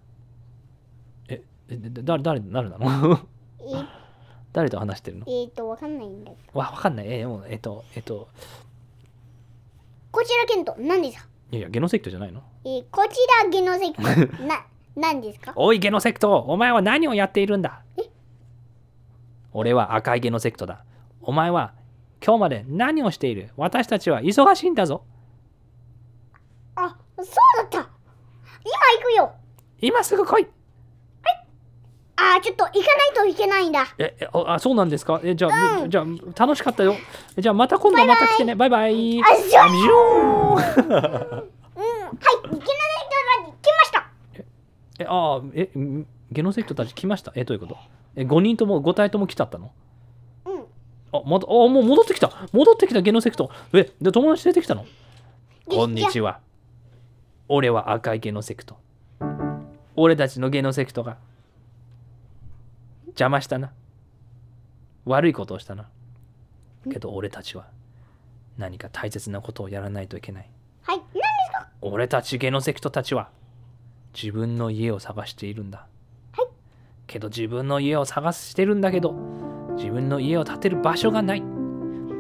[1.30, 3.20] ええで誰誰誰なの
[3.62, 3.64] え
[4.54, 8.28] 誰と話してるのえー、とわかんないんだけどわわかんないえもうえっとえっと
[10.12, 13.96] こちらケント何ですかいやいやゲノセクトじゃないのえー、こちらゲノセク
[14.38, 17.82] トな何ですかおいゲノセクトお前は何をやっているんだ
[19.54, 20.84] 俺は赤いゲノセクトだ
[21.22, 21.74] お前は
[22.26, 23.50] 今日まで何をしている？
[23.58, 25.04] 私たちは忙しいんだぞ。
[26.76, 27.26] あそう
[27.58, 27.78] だった。
[27.80, 27.90] 今行
[29.06, 29.32] くよ。
[29.82, 30.48] 今すぐ来い。
[32.20, 32.84] あーちょっと行かない
[33.16, 33.86] といけないんだ。
[34.00, 35.22] ええああそうなんですか？
[35.24, 36.06] えじゃあ、じゃあ
[36.40, 36.96] 楽しかったよ。
[37.38, 38.56] えじゃあまた今度また来てね。
[38.56, 39.22] バイバイ。
[39.22, 39.94] あじゃあビジョー
[40.56, 40.56] ン。
[40.58, 41.46] うんはい。
[42.50, 44.10] ゲノセクトが来ました。
[45.00, 47.32] えああえんゲノセクトたち来ました？
[47.36, 47.78] えどういうこと？
[48.16, 49.66] え5人とも5体とも来ちゃったの？
[49.66, 49.72] うん
[51.26, 52.32] あまたあもう戻ってきた。
[52.52, 53.52] 戻ってきたゲノセクト。
[53.74, 54.86] えで友達出てきたの？
[55.66, 56.40] こんにちは。
[57.50, 58.78] 俺は赤いゲノセクト。
[59.96, 61.18] 俺たちのゲノセクトが
[63.08, 63.72] 邪魔したな。
[65.06, 65.90] 悪いことをしたな。
[66.92, 67.68] けど俺たちは
[68.58, 70.50] 何か大切なことをやらないといけない。
[70.84, 71.68] はい何ですか？
[71.82, 73.30] 俺たちゲノセクトたちは
[74.14, 75.86] 自分の家を探しているんだ、
[76.34, 76.48] はい。
[77.08, 79.12] けど自分の家を探してるんだけど
[79.78, 81.44] 自分の家を建てる場所がない。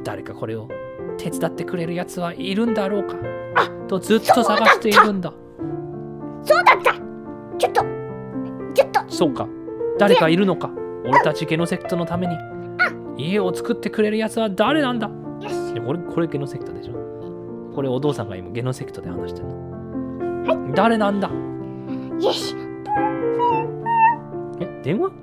[0.03, 0.69] 誰かこれを
[1.17, 3.17] 手伝ってくれるやつはいるんだろうか。
[3.87, 5.33] とずっと探しているんだ。
[6.43, 6.93] そうだった。
[7.57, 7.81] ちょっと。
[8.73, 9.01] ちょっと。
[9.07, 9.47] そうか。
[9.97, 10.69] 誰かいるのか。
[11.05, 12.35] 俺たちゲノセクトのために。
[13.17, 15.09] 家を作ってくれるやつは誰なんだ。
[15.85, 16.93] これこれゲノセクトでしょ。
[17.73, 20.73] これお父さんが今ゲノセクトで話してるの。
[20.75, 21.29] 誰なんだ。
[22.19, 22.55] よし。
[24.59, 25.09] え電話？
[25.09, 25.13] は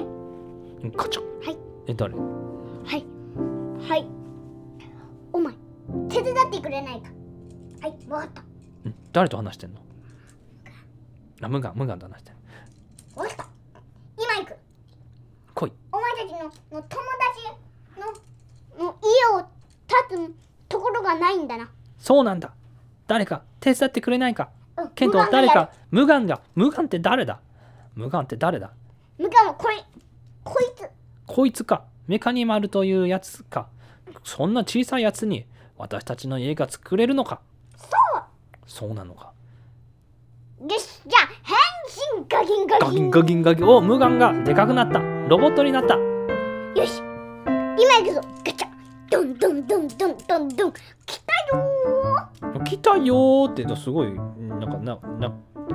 [0.00, 0.92] い。
[0.96, 1.22] カチャ
[1.96, 2.12] はい。
[2.12, 2.14] え誰
[2.84, 3.06] はい
[3.88, 4.06] はい
[6.48, 7.08] ってくれないか？
[7.82, 8.42] はいわかった。
[8.84, 9.80] うん誰と話してんの？
[11.42, 11.72] あムガン。
[11.76, 12.36] ムガンと話してる
[13.14, 13.46] わかった。
[14.18, 14.56] 今行く。
[15.54, 15.72] 来い。
[15.92, 16.90] お前たちのの友達
[18.78, 19.48] のの家を
[20.08, 20.34] 建つ
[20.68, 21.70] ところがないんだな。
[21.98, 22.52] そうなんだ。
[23.06, 24.50] 誰か手伝ってくれないか？
[24.76, 25.48] うんケント無我がやる。
[25.48, 25.72] 誰か？
[25.90, 27.40] ムガンだムガンって誰だ？
[27.94, 28.72] ムガンって誰だ？
[29.18, 29.76] 無我もこれ
[30.44, 30.86] こいつ
[31.26, 33.68] こいつかメカニマルというやつか
[34.24, 35.46] そんな小さいやつに
[35.76, 37.40] 私たちの家が作れるのか
[37.76, 37.86] そ
[38.18, 38.22] う。
[38.66, 39.32] そうなのか。
[40.60, 42.88] よしじゃあ変身ガギンガギン。
[42.88, 45.00] ガギンガギンガギンおムガンがでかくなった。
[45.28, 45.94] ロボットになった。
[45.94, 46.98] よし。
[47.78, 48.20] 今行くぞ。
[48.44, 48.68] ガチャ。
[49.10, 50.48] ドンドンドンドンドン。
[50.48, 50.72] ドン
[51.04, 55.32] 来たよ来たよーってすごいなんかなな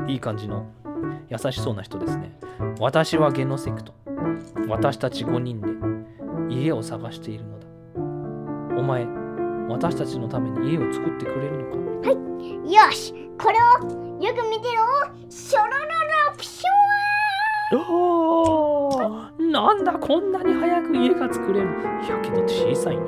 [0.07, 0.65] いい感じの
[1.29, 2.37] 優しそうな人ですね。
[2.79, 3.93] 私はゲノセクト
[4.67, 5.69] 私たち5人で
[6.53, 7.67] 家を探しているのだ。
[8.79, 9.05] お前
[9.69, 12.09] 私たちのために家を作ってくれるのか？
[12.09, 13.13] ーよし。
[13.37, 13.61] これを
[14.21, 14.83] よく見てろ。
[15.29, 16.63] ショロロロプシ
[17.73, 19.51] おー。
[19.51, 21.69] なんだこんなに早く家が作れる
[22.05, 23.03] いやけど小さいな。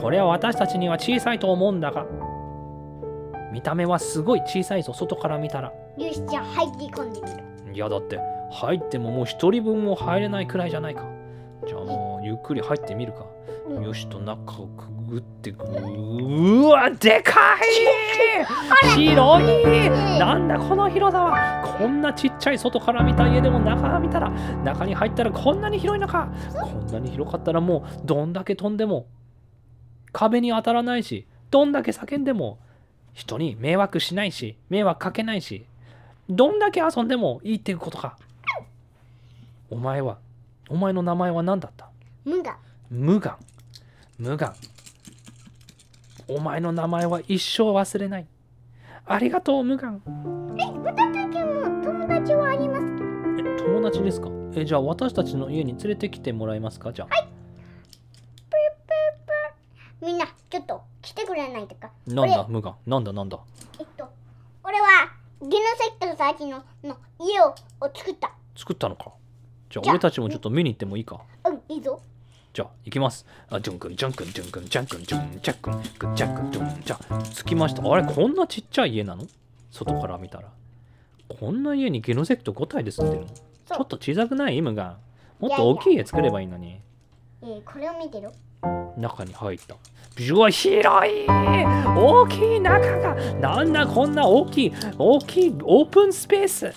[0.00, 2.06] これは私たちには小さいと思うんだが
[3.52, 4.92] 見た目はすごい小さいぞ。
[4.92, 5.72] 外から見たら。
[5.98, 7.74] よしじゃあ入って込んでみる。
[7.74, 8.18] いやだって
[8.52, 11.04] 入ってももう一人分も入れないくらいじゃないか。
[11.66, 13.26] じゃあもうゆっくり入ってみるか、
[13.68, 13.82] うん。
[13.82, 17.56] よしと中をくぐってくうわでか
[18.94, 18.94] い!
[18.94, 19.90] 広い!
[20.18, 21.76] なんだこの広さは。
[21.78, 24.30] こんなちっちゃい外から見た家でも中見たら
[24.64, 26.32] 中に入ったらこんなに広いのか。
[26.54, 29.06] こんなに広かったらもうどんだけ飛んでも
[30.12, 32.58] 壁に当たらないしどんだけ叫んでも
[33.14, 35.64] 人に迷惑しないし迷惑かけないし
[36.28, 38.16] どんだけ遊んでもいいっていうことか。
[39.68, 40.18] お前は
[40.68, 41.88] お前の名前は何だった？
[42.24, 42.56] 無我。
[42.90, 43.36] 無眼
[44.18, 44.52] 無眼
[46.28, 48.26] お前の名前は一生忘れない。
[49.06, 50.00] ありがとう無眼
[50.56, 52.82] え私たちも友達はあります
[53.36, 54.28] けどえ友達ですか？
[54.54, 56.92] えじゃあ私たちの家に連れてきてもらえますか？
[56.92, 57.29] じゃあ、みん
[61.60, 61.90] ないとか。
[62.06, 62.52] なんだ俺。
[62.52, 63.38] 無眼なんだなんだ。
[63.78, 64.08] えっと
[64.64, 64.86] 俺は
[65.40, 67.48] ゲノセクトたちのの家を
[67.80, 68.32] を作った。
[68.56, 69.12] 作ったのか。
[69.70, 71.20] じゃあ俺たちもちょっと見に行ってもいいか。
[71.44, 71.60] うん。
[71.68, 72.00] いいぞ。
[72.52, 73.24] じゃあ行きます。
[73.48, 75.70] あジュンくんジャンくんジュンくんジャンくんジュンジャック。
[75.70, 75.82] ン
[76.16, 77.92] ジャックンジュンじゃあ着きました。
[77.92, 79.24] あれこんなちっちゃい家なの？
[79.70, 80.48] 外から見たら。
[81.28, 83.28] こんな家にゲノセクト5体で住んでるの？
[83.28, 84.56] ちょっと小さくない？
[84.56, 84.98] イムが
[85.38, 86.80] もっと大きい家作ればいいのに。
[87.42, 88.32] えー、これを見てろ
[88.96, 89.76] 中に入った。
[90.32, 96.74] うわ広い大きい中がなんだこんな大きい大きいオープンスペース。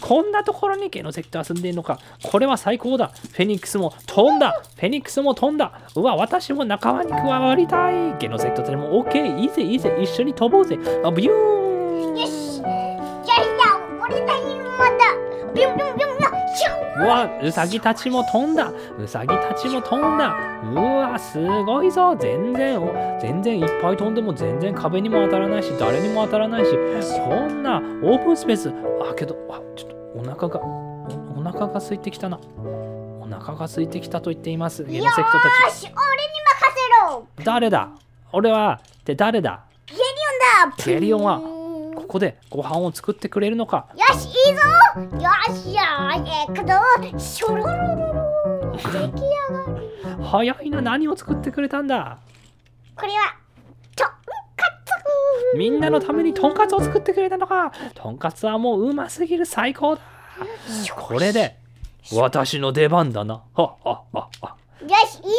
[0.00, 1.98] こんなところにゲノセクト遊んでんのか。
[2.22, 3.08] これは最高だ。
[3.08, 4.62] フェニックスも飛んだ。
[4.76, 5.72] フェニックスも飛んだ。
[5.94, 8.16] うわ私も仲間に加わりたい。
[8.18, 10.78] ゲノセクトでも OK いいぜいいぜ一緒に飛ぼうぜ。
[11.04, 12.16] あビューン。
[12.16, 12.56] よし。
[12.56, 12.72] じゃあ
[13.24, 13.34] じゃ
[13.74, 14.45] あ俺たち
[16.98, 18.72] うわウサギたちも飛んだ。
[18.98, 20.34] ウサギたちも飛んだ。
[20.72, 22.16] うわすごいぞ。
[22.18, 28.72] 全然お全然いっぱい飛んでも全然壁にも当たらないし誰にも当たらないしこんなオープンスペース。
[29.10, 32.38] あけどあちょっとお腹がおお腹が空いてきたな。
[32.38, 34.84] お腹が空いてきたと言っています。
[34.84, 36.00] ゲノセクトたよーし俺に任
[36.74, 37.26] せろ。
[37.38, 37.90] ち誰だ？
[38.32, 39.64] 俺はって誰だ？
[39.86, 40.04] ゲリオ
[40.64, 40.84] ンだ。
[40.84, 41.55] ゲリオンはよ
[42.06, 43.88] ここでご飯を作ってくれるのか。
[43.94, 44.60] よしいいぞ。
[45.16, 46.36] よしよし。
[46.48, 46.74] えくぞ
[47.18, 48.26] シュルルルル
[48.76, 52.18] 出来上がり早いな何を作ってくれたんだ
[52.94, 53.36] これは
[53.94, 60.02] とんかつみんなのためにとんかつを作ってくれたのかとんかつはもううますぎる最高だ
[60.94, 61.56] これで
[62.12, 65.30] 私の出番だなははははよしいいぜ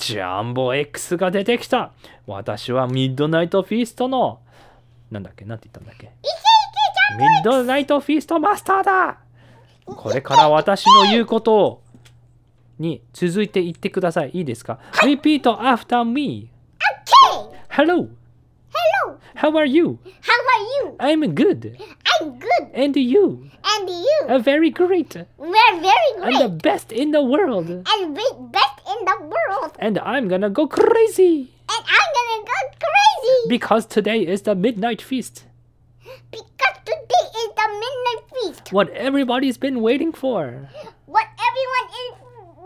[0.00, 1.92] ジャンボ X が出てきた
[2.26, 4.40] 私はミッドナイトフィーストの
[5.14, 6.10] なんだっけなんて言ったんだっけ
[7.16, 9.18] ミッドナイトフィーストマスターだ
[9.86, 11.82] これから私の言うことを
[12.78, 16.50] に続いて言ってくださいいいですか Repeat after me
[17.30, 18.08] Okay Hello
[19.06, 19.98] Hello How are you?
[20.22, 21.76] How are you I'm good
[22.20, 23.48] I'm good And you?
[23.78, 25.92] and you are very great We're very
[26.22, 27.68] and the great best in the world.
[27.70, 32.60] and we best in the world And I'm gonna go crazy and I'm gonna go
[32.84, 35.44] crazy because today is the midnight feast.
[36.30, 40.68] because today is the midnight feast What everybody's been waiting for.
[41.06, 42.12] what everyone is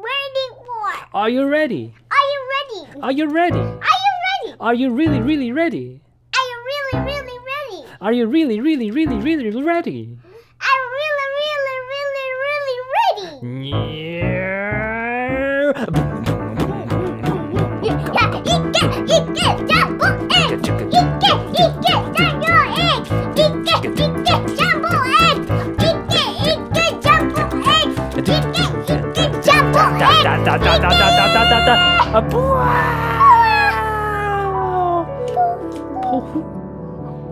[0.07, 1.95] waiting for Are you ready?
[2.11, 3.61] are you ready Are you ready?
[3.61, 6.01] are you ready Are you really, really ready?
[6.35, 10.19] are you really really ready Are you really, really, really, really ready?
[10.61, 13.29] I'm really really really really ready
[13.71, 14.08] Yeah.
[30.49, 30.97] ダダダダダ
[31.29, 32.65] ダダダブワ
[36.03, 36.43] ポフ。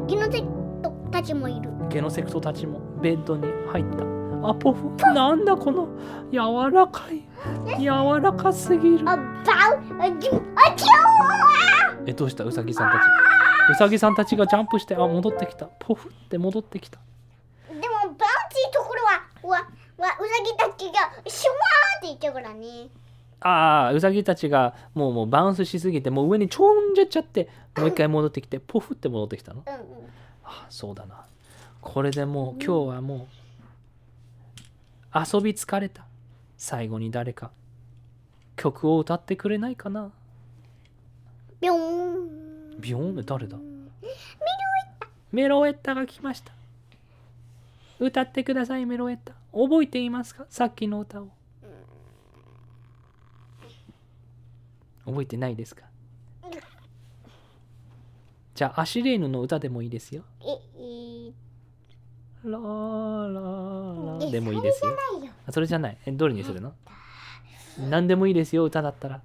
[0.06, 0.46] ゲノセク
[0.82, 1.70] トたちもいる。
[1.88, 4.04] ゲノセクトたちもベッドに入った。
[4.46, 4.94] あポフ。
[5.14, 5.88] なんだこの
[6.30, 7.26] 柔らかい。
[7.80, 9.08] 柔らかすぎる。
[9.08, 9.22] あウあ
[9.98, 10.06] あ
[12.06, 12.44] えどうした？
[12.44, 13.00] ウサギさんたち。
[13.72, 15.64] ウサギさんたちがジャンプしてあ戻ってきた。
[15.78, 16.98] ポフって戻ってきた。
[17.70, 22.90] でもバウチーところはわわウサギたちがシュワーって言っちゃうからね。
[23.40, 29.62] ああウサギたちがもうもうバウンスしすぎてもう上にちょんじゃっちゃってもう一回戻ってきてポフって戻ってきたの。
[29.66, 29.82] うんうん。
[30.44, 31.26] あそうだな。
[31.80, 33.28] これでもう今日はも
[35.14, 36.04] う遊び疲れた。
[36.56, 37.50] 最後に誰か
[38.56, 40.10] 曲を歌ってくれないかな。
[41.60, 42.80] ビョーン。
[42.80, 43.24] ビヨーン？
[43.24, 43.58] 誰だ？
[45.32, 46.52] メロエッタが来ました。
[47.98, 49.34] 歌ってくださいメロエッタ。
[49.52, 50.46] 覚えていますか？
[50.48, 51.28] さっきの歌を
[55.06, 55.84] 覚えてないですか？
[58.54, 60.22] じゃあアシュレーヌの歌でもいいですよ。
[60.42, 61.32] ええ
[62.44, 64.90] ラーラーでもいいですよ。
[64.90, 65.32] それじゃないよ。
[65.46, 65.98] あそれじゃない。
[66.06, 66.72] えどれにするの？
[67.90, 69.20] 何でもいいですよ歌だったら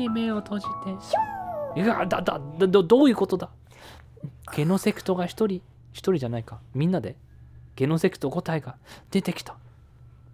[0.00, 0.66] り目を閉じ
[1.74, 3.48] ていやだだだどどういうことだ？
[4.54, 6.58] ゲノセクトが一人一人じゃないか。
[6.74, 7.16] みんなで。
[7.76, 8.76] ゲノセクト5体が
[9.10, 9.56] 出てきた。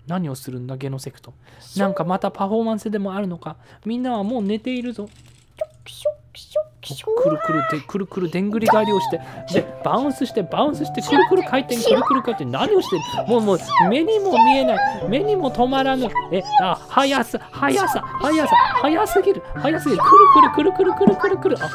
[0.06, 1.34] 何をするんだゲノセクト。
[1.76, 3.56] なんかまたパフォーマンスでもあるのか。
[3.84, 5.08] みんなはもう寝ているぞ
[6.94, 9.20] くるくるでくるくるでんぐり返りをして
[9.52, 13.58] でバウンスしてバウンスしてくるくる回転くるくる回転何をしてるもうもう
[13.90, 16.08] 目にも見えない目にも止まらぬ。
[16.32, 20.02] えあ速さ速さ速さ速すぎる速すぎる。
[20.02, 21.56] くるくるくるくるくるくる。
[21.56, 21.68] くるあ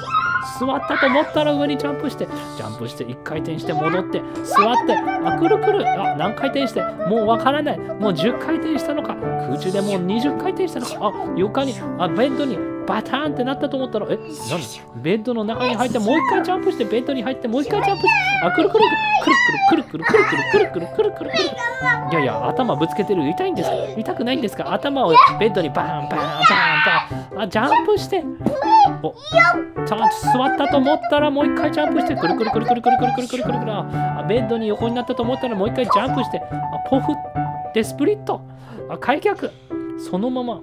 [0.60, 2.26] 座ったと思ったら上にジャンプして
[2.58, 4.94] ジャンプして1回転して戻って座って
[5.26, 5.88] あくるくる。
[5.88, 7.80] あ何回転してもうわからない。
[7.80, 9.16] もう10回転したのか。
[9.16, 10.96] 空中でもう20回転したのか。
[11.00, 12.58] あ床にあベッドに
[12.88, 14.32] バターンってなったと思ったらえなんだ？
[14.96, 18.84] ベッドの中に入ってもう一回ジャンプしてベッドに入ってもう一回ジャンプしてあくるくる
[19.70, 21.50] くるくるくるくるくるくるくるくるくるくるくる
[22.12, 28.24] いやいや頭ぶつけてる痛いんですか痛くないんですか頭をベッドにバーンバーンバーンバーンあジャンプして
[29.04, 29.14] お
[29.86, 37.14] ちゃんと座ったと思ったらもう一回ジャンプしてくるくるくるくるくるくるくるくるくるくるあベッドに横になったと思ったらもう一回ジャンプしてあポフ
[37.74, 38.42] でスプリット
[38.90, 39.50] あ開脚
[40.10, 40.62] そのまま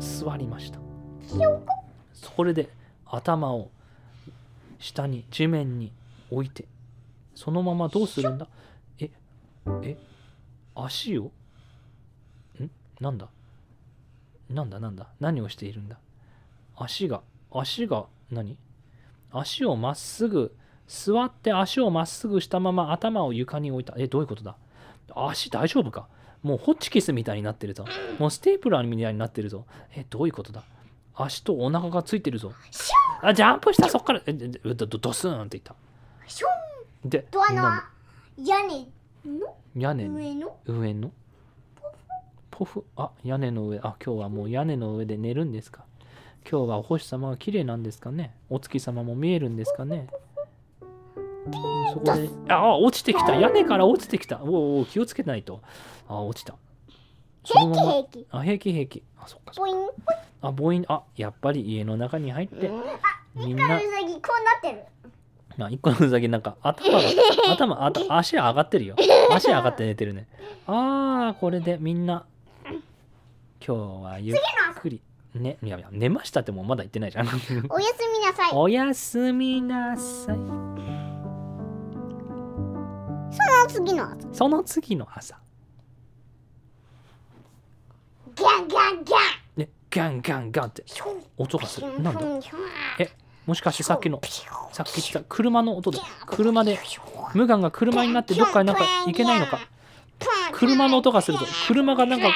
[0.00, 0.78] 座りました
[2.12, 2.68] それで
[3.06, 3.70] 頭を
[4.78, 5.92] 下に地面に
[6.30, 6.66] 置いて
[7.34, 8.46] そのままどうするんだ？
[8.98, 9.10] え
[9.82, 9.96] え
[10.74, 11.24] 足を？
[12.60, 12.70] ん？
[13.00, 13.28] なんだ？
[14.50, 14.78] なんだ？
[14.78, 15.08] なんだ？
[15.20, 15.98] 何をしているんだ？
[16.76, 18.56] 足が足が何？
[19.32, 20.54] 足をまっすぐ
[20.86, 23.94] 座って足をまっすぐしたまま頭を床に置いた。
[23.96, 24.56] えどういうことだ？
[25.14, 26.08] 足大丈夫か？
[26.42, 27.84] もうホッチキスみたいになってるぞ。
[28.18, 29.64] もうステープラーみたいになってるぞ。
[29.96, 30.62] えどういうことだ？
[31.16, 32.52] 足とお腹がついてるぞ。
[33.22, 34.22] あジャンプしたそっから。
[34.26, 35.74] えででドドドスーンっていった。
[36.26, 36.46] シュ
[37.06, 37.82] ンでとあの何
[38.46, 38.88] 屋根
[39.38, 39.56] の？
[39.76, 40.56] 屋根に上の？
[40.66, 41.12] 上の？
[42.50, 42.84] ポフ？
[42.96, 43.78] あ屋根の上。
[43.78, 45.84] あ今日はもう屋根の上で寝るんですか。
[46.50, 48.34] 今日はお星様が綺麗なんですかね。
[48.50, 50.08] お月様も見えるんですかね。
[51.92, 53.34] そこであ落ちてきた。
[53.34, 54.42] 屋根から落ちてきた。
[54.42, 55.62] おうおう気をつけないと。
[56.08, 56.54] あ落ちた。
[57.44, 57.92] そのまま。
[57.92, 59.02] 平気あ平気平気。
[59.16, 59.66] あそっかそっ
[60.04, 60.14] か
[60.52, 62.70] ポインあやっぱり家の中に入って
[63.34, 64.84] みんなあうさぎこうなってる。
[65.64, 67.04] あ一個のうさぎなんか頭が
[67.52, 68.96] 頭あた足上がってるよ。
[69.30, 70.26] 足上がって寝てるね。
[70.66, 72.24] あーこれでみんな
[73.64, 74.36] 今日はゆっ
[74.76, 75.00] くり
[75.34, 77.26] ねいやいや寝ましたってもうまだ言ってないじゃん。
[77.26, 78.52] おやすみなさい。
[78.52, 80.36] おやすみなさい。
[83.34, 85.38] その次の後その次の朝。
[88.34, 89.18] ギャンギャンギャン。
[89.20, 89.33] ね
[89.94, 90.84] ガンガンガンって。
[91.36, 92.02] 音がする。
[92.02, 92.20] なんだ？
[92.98, 93.10] え
[93.46, 94.20] もしかしてさっきの
[94.72, 96.78] さっき言った車の音で車で
[97.34, 99.60] 無ガンが車になってどっかになんか行けないのか。
[100.52, 102.28] 車の音がするぞ車がなんか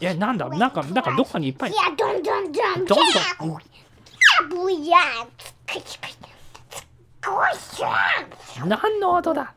[0.00, 0.48] えなんだ？
[0.48, 1.70] なんかなんかどっかにいっぱい。
[1.70, 3.58] いやどんどんどんどん。
[8.66, 9.54] 何の音だ？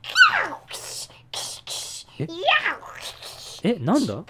[3.63, 4.13] えなんだ？
[4.13, 4.25] ちょっ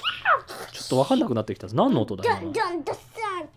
[0.89, 1.75] とわかんなくなってきたぞ。
[1.75, 2.23] 何の音だ？
[2.23, 3.01] ど今んどんどすん。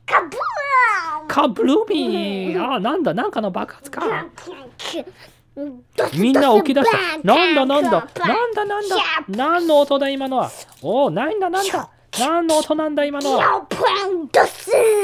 [0.07, 1.29] カブーン。
[1.29, 3.15] カブルーミーあーなんだ？
[3.15, 4.03] なんかの爆発か。
[6.15, 6.97] みんな起き出した。
[7.23, 7.67] なんだ？
[7.67, 7.91] なんだ？
[7.91, 8.65] なんだ？
[8.65, 8.97] なんだ？
[9.29, 10.09] 何の音だ？
[10.09, 10.51] 今のは。
[10.83, 11.51] おお、なんだ？
[11.51, 11.91] なんだ？
[12.19, 13.05] 何の音なんだ？
[13.05, 13.67] 今のは。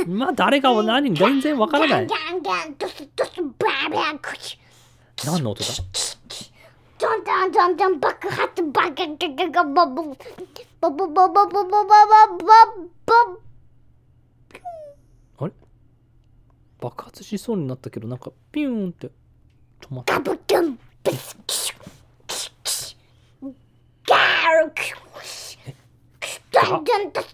[0.08, 2.08] まあ誰が何全然わからない。
[5.24, 5.68] 何の音だ
[6.98, 10.02] ドンドンドンドン爆発バカガガガバブ
[10.80, 12.44] バブバブバブバブバブ
[13.06, 13.14] バ
[15.38, 15.52] あれ？
[16.80, 19.08] 爆発しそうになったけどなんかピューンって
[19.80, 20.14] 止まった。
[20.14, 21.76] ガブキュンビスキシュ
[22.26, 23.52] キシュキシュ
[24.08, 24.96] ガーキュ
[26.52, 27.28] ドンドンドド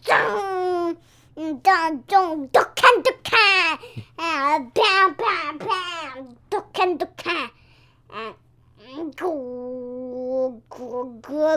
[1.41, 3.79] ンドンドンドカンドカン
[4.19, 4.65] あバ
[5.07, 5.65] ンバンバ
[6.21, 7.37] ンドカンドカン
[8.11, 8.35] あ
[8.95, 11.39] ゴーゴーゴーゴ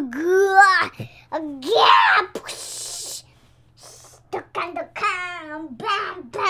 [0.00, 3.26] ゴーギャープシュ
[4.32, 4.86] ドカンドカ
[5.58, 5.86] ンバ
[6.18, 6.42] ンバン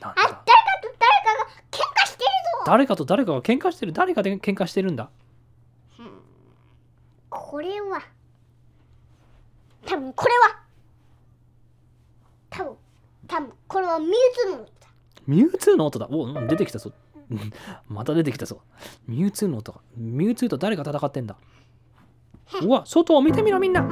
[0.00, 0.42] なんあ誰かだ
[0.82, 2.26] と誰かが喧嘩してる
[2.58, 5.10] ぞ誰かと誰かが喧嘩してる誰かで喧嘩してるんだ？
[7.30, 8.00] これは。
[9.86, 10.60] 多分これは。
[12.50, 12.72] 多分
[13.26, 14.88] 多分これはミュウツーの音だ。
[15.26, 16.08] ミュウツーの音だ。
[16.10, 16.92] おうん出てきたぞ。
[17.30, 17.52] う ん
[17.88, 18.60] また出てきたぞ。
[19.06, 21.36] ミュウツーの音がミュウツーと誰が戦ってんだ？
[22.62, 23.82] うわ外を見てみろみんな。
[23.82, 23.86] う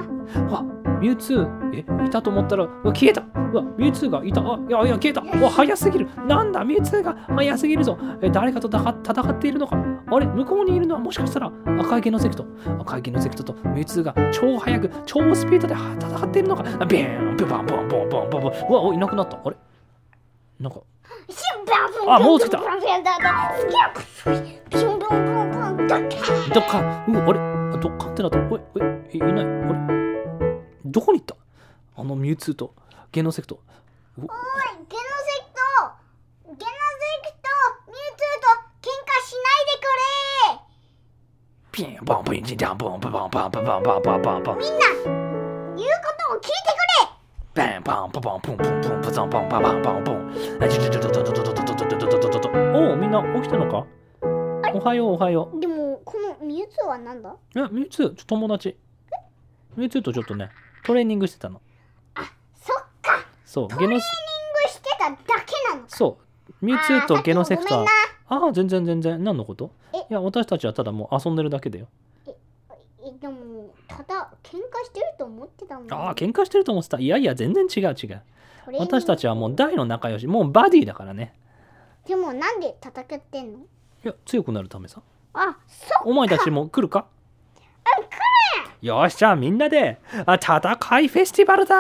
[0.51, 0.65] わ
[1.01, 1.75] ミュウツー。
[1.75, 3.21] えいたと思ったらうわ消えた。
[3.21, 3.25] う
[3.57, 4.41] わミュウツーがいた。
[4.41, 5.21] あいやいや消えた。
[5.21, 6.09] うわ早すぎる。
[6.27, 7.15] なんだミュウツーが。
[7.29, 7.99] 早すぎるぞ。
[8.23, 9.77] え誰かと戦戦っているのか。
[10.09, 12.47] あれ向こうにいるのはもしかしたら赤いゲノセクト
[12.81, 16.63] 赤いゲノセクトとミュウツーが超速く超スピードでは戦っているのか。
[16.81, 18.53] あビーンビバンボンボンボンボンボン。
[18.69, 19.37] うわおいなくなった。
[19.45, 19.57] あれ？
[20.61, 20.81] なんか。
[22.09, 22.59] あもう着いた。
[22.59, 22.67] どっ
[26.69, 27.41] か、うん、あれ？
[27.41, 28.39] あどっかってなった。
[28.39, 28.83] おい、おい、
[29.13, 29.45] いいない。
[29.45, 29.45] あ
[29.91, 29.97] れ？
[30.91, 31.37] どこに行った？
[31.97, 32.75] あのミュウツーと
[33.13, 33.61] ゲノセクト。
[34.19, 34.37] おおいゲノセ
[34.89, 35.61] クト
[36.45, 36.67] ゲノセク
[37.43, 37.49] ト
[37.87, 38.47] ミュウツーと
[38.83, 39.89] 喧嘩しないでく
[40.53, 40.63] れ
[41.73, 44.59] ピン、バン、ピン、チン、ダン、ボン、バン、バン、バン、バン、バン、バン、バン、バン。
[44.59, 45.17] みんな言う
[45.77, 50.17] ことを聞いてくれバン、バン、バン、バン、プン、プン、プン、プザン、バン、バン、バン、バン、バン。
[52.75, 53.87] おう、みんな起きたのか
[54.75, 57.39] おはよう、おはよでもこのミュウツーはなんだう。
[57.55, 58.79] え、ミュウツー、ちょ友達。
[59.77, 60.51] ミュウツーとちょっとね、
[60.87, 61.61] トレーニングしてたの。
[62.63, 63.27] そっか。
[63.45, 64.03] そう、ゲノトレーニング
[64.71, 66.19] してただけなのそ
[66.51, 67.87] う、ミュウツーとゲノセクトは
[68.29, 69.23] あーああ、全然全然。
[69.23, 69.73] 何のこと？
[69.93, 69.99] え。
[69.99, 71.89] いや、私たちはただもう遊んでるだけだよ。
[72.29, 72.35] え
[73.21, 76.99] でもただ喧嘩してると思ってたもんああ、喧嘩してると思ってた。
[76.99, 78.23] いやいや、全然違う違う。
[78.79, 81.35] 私たちはもう大の仲良し、もうバディだからね。
[82.07, 83.59] でもなんで戦ってんの？
[83.61, 83.63] い
[84.03, 85.03] や、強くなるためさ。
[85.35, 87.07] あそお前たちも来るか？
[88.87, 91.75] よし、じゃあみんなであ戦いフェスティバルだ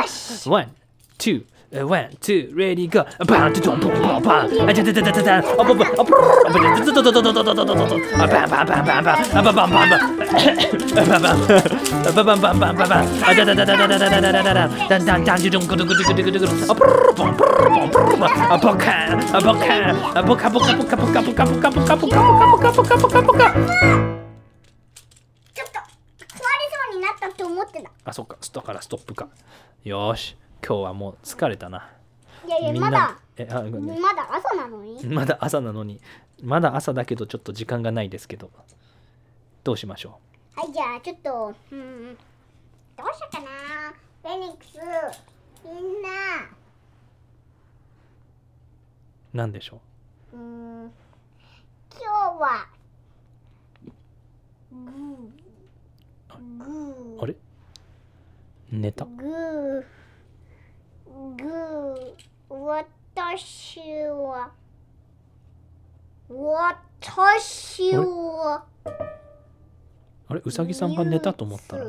[0.00, 0.74] よし one,
[1.18, 11.24] two, one, two, ready go バンドドンボンボンバンあちゃちゃちゃちゃちゃあボンボンあブルーあブルードドドドドドドドドドドあバンバンバンバンバンあバンバンバンバンバンバ
[12.22, 14.54] ンバンバンバンバンバンバンあちゃちゃちゃちゃちゃちゃちゃちゃ
[14.88, 23.52] ダンダンダンジュドングドグドグドグドグあブルーボンブルーボンブルーあボカンあボカンあボカボカボカボカボカボカボカボカボカボカボカボカボカ
[25.52, 27.12] ちょっと壊れそうにな
[27.68, 29.28] ってあ、そっか、だからストップか。
[29.84, 31.90] よーし、今日はもう疲れたな。
[32.46, 35.04] いやいやみんなまだ、えあごめんまだ朝なのに？
[35.06, 36.00] まだ朝なのに、
[36.42, 38.50] まだ朝だけどちょっと時間がないですけど、
[39.64, 40.18] どうしましょ
[40.54, 42.16] はいじゃあちょっとうん
[42.96, 43.46] どうしようかな。
[44.22, 44.78] フェニックス
[45.64, 46.08] みんな。
[49.34, 49.80] うなんでしょ
[50.32, 50.36] う？
[50.36, 50.92] ーん
[51.92, 52.66] 今日は
[54.72, 56.64] グー。
[56.64, 57.36] グうあれ？
[58.70, 59.04] 寝た。
[59.04, 64.50] ーグーグー私は
[66.28, 68.64] 私は
[70.28, 70.42] あれ？
[70.44, 71.84] うさぎさんが寝たと思ったら？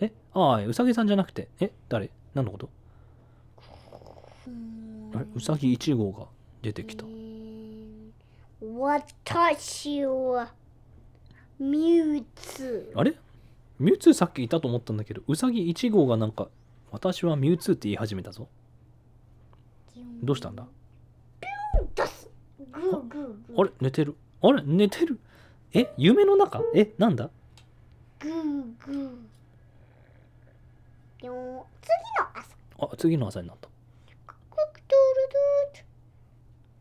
[0.00, 0.12] え？
[0.34, 1.48] ああうさぎさんじゃなくて。
[1.60, 1.70] え？
[1.88, 2.10] 誰？
[2.34, 2.68] 何のこと？
[5.14, 5.26] あれ？
[5.34, 6.26] うさぎ1号が
[6.62, 7.04] 出てきた。
[8.60, 10.52] 私は
[11.60, 12.92] ミュウツ。
[12.96, 13.14] あれ？
[13.78, 16.48] ミュウツーさっきいたと思ったんだけどうさぎ1号がなんか
[16.90, 18.48] 私はミュウツーって言い始めたぞ。
[20.22, 20.66] どうしたんだ？
[22.72, 23.70] あれ？
[23.80, 24.16] 寝てる？
[24.42, 24.62] あれ？
[24.64, 25.18] 寝てる？
[25.72, 25.92] え？
[25.98, 26.62] 夢の中？
[26.74, 26.94] え？
[26.96, 27.30] なんだ？
[28.20, 28.32] グー
[28.86, 29.10] グー。
[31.22, 32.56] でも次の朝。
[32.78, 33.68] あ次の朝になった。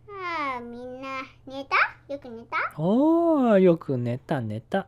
[0.07, 1.75] ああみんな寝た？
[2.13, 2.57] よく寝た？
[2.77, 4.87] おーよく寝た寝た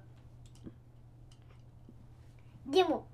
[2.67, 3.07] でも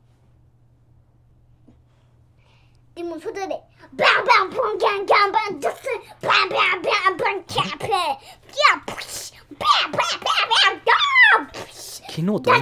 [2.96, 3.48] でも外で
[3.94, 5.76] バンバンポンキャンキャンバンドス
[6.22, 11.74] バンバンバンバンキャンプキャンプシバンバンバンバンドー
[12.14, 12.62] 昨日と同じ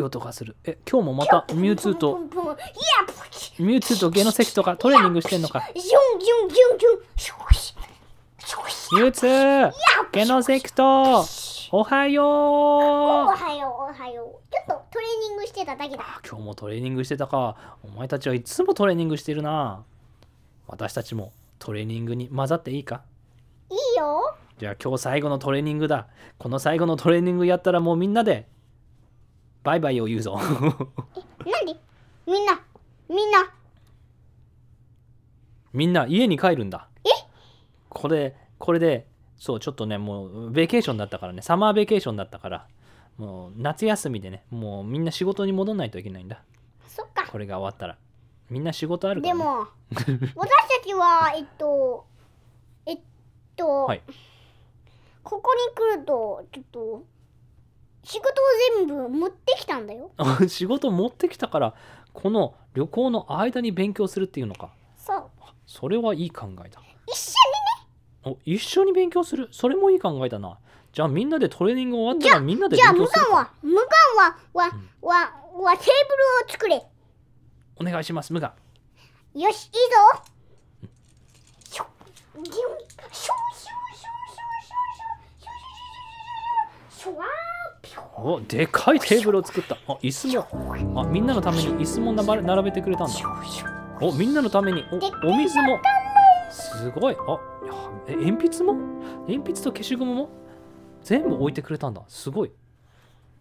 [0.00, 0.56] い音がする。
[0.64, 2.18] え、今日もまたミュウツーと、
[3.58, 5.62] ミュウツーとゲノセキとかトレーニングしてんのか？
[5.74, 9.72] ミュウツー、
[10.12, 11.24] ゲノセキと、
[11.72, 12.26] おはよう。
[12.26, 14.52] おはよう、おはよう。
[14.52, 16.04] ちょっとトレーニングしてただけだ。
[16.28, 17.76] 今日もトレーニングしてたか。
[17.84, 19.84] お前たちはいつもトレーニングしてるな。
[20.66, 23.02] 私たちもトレーニングに混ざっていいか？
[23.70, 24.34] いいよ。
[24.58, 26.08] じゃあ今日最後のトレーニングだ。
[26.38, 28.48] この最後のトレーニングやったらもうみんなで
[29.62, 30.38] バイバイを言うぞ。
[31.46, 31.76] えなんで
[32.26, 32.60] みんな
[33.08, 33.52] みんな。
[35.72, 36.88] みんな家に帰るんだ。
[37.04, 37.08] え？
[37.88, 39.06] これこれで
[39.38, 41.42] そうちょっとねもうベケーションだったからね。
[41.42, 42.66] サマーベケーションだったから。
[43.16, 46.42] もう夏休みでねもうみんな仕事に戻らないといけないんだ。
[46.88, 47.26] そっか。
[47.30, 47.98] これが終わったら。
[48.48, 49.66] みんな仕事あるから、ね、でも
[50.34, 52.04] 私たちはえっと
[52.84, 53.00] えっ
[53.56, 54.02] と、はい、
[55.22, 57.04] ここに来るとちょっと
[58.02, 58.34] 仕事を
[58.78, 60.10] 全部持ってきたんだよ。
[60.48, 61.74] 仕事持ってきたから
[62.12, 64.70] この旅行の間に勉強するっていうのか。
[64.96, 65.30] そう。
[65.66, 66.80] それはいい考えだ。
[67.06, 67.32] 一緒
[68.24, 68.36] にね。
[68.36, 69.48] お一緒に勉強する？
[69.52, 70.58] それもいい考えだな。
[70.92, 74.70] じゃあみんなでトレーニング終わったらみんなで勉強するじゃあ無冠は無冠はは、
[75.02, 75.14] うん、は
[75.70, 75.92] はテーブル
[76.46, 76.84] を作れ。
[77.76, 78.32] お願いします。
[78.32, 78.60] 無冠
[79.34, 79.78] よしいいぞ、
[81.70, 81.86] しょ
[82.34, 82.58] ギュンシュ
[83.12, 84.16] シュシュシュシュ
[84.60, 84.76] シュ
[85.38, 85.52] シュ
[86.98, 87.59] シュシュ
[88.16, 89.76] おでかいテーブルを作った。
[89.86, 91.00] あ椅子も。
[91.00, 93.14] あみんなのために椅子も並べてくれたんだ。
[94.00, 94.84] おみんなのために。
[94.92, 94.96] お
[95.28, 95.78] お水も。
[96.50, 97.16] すごい。
[97.28, 97.38] あ
[98.06, 98.74] え鉛筆も？
[99.26, 100.30] 鉛筆と消しゴムも？
[101.02, 102.02] 全部置いてくれたんだ。
[102.08, 102.52] すごい。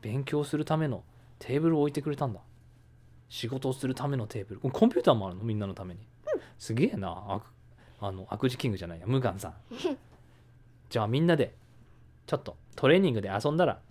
[0.02, 1.04] 勉強するための
[1.39, 2.39] テーブルを置いてくれたんだ。
[3.30, 4.62] 仕事をするためのテーブル。
[4.62, 5.43] コンピューターもあるの？
[5.43, 6.02] みんなのために、
[6.58, 7.10] すげえな。
[7.10, 7.41] あ
[8.02, 9.06] あの悪事キングじゃないや。
[9.08, 9.54] 無眼さん。
[10.89, 11.54] じゃあみんなで
[12.26, 13.80] ちょっとトレーニングで遊んだら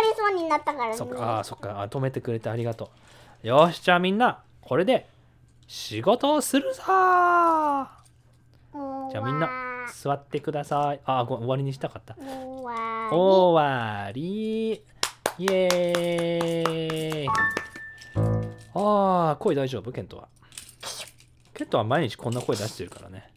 [0.00, 2.90] れそうになったからねそっか、あーそっか、あー止めてくれてありがと
[3.42, 3.46] う。
[3.46, 5.06] よし、じゃあみんな、これで
[5.66, 7.86] 仕事をするぞー
[9.10, 9.48] じゃあみんな
[9.94, 11.00] 座ってください。
[11.04, 12.16] あー、ご終わりにしたかった。
[12.16, 14.82] 終わ終わり。
[15.36, 17.28] イエーイ。
[18.74, 19.92] ああ、声大丈夫？
[19.92, 20.28] ケントは？
[21.52, 23.30] ケントは毎日こんな声出してるからね。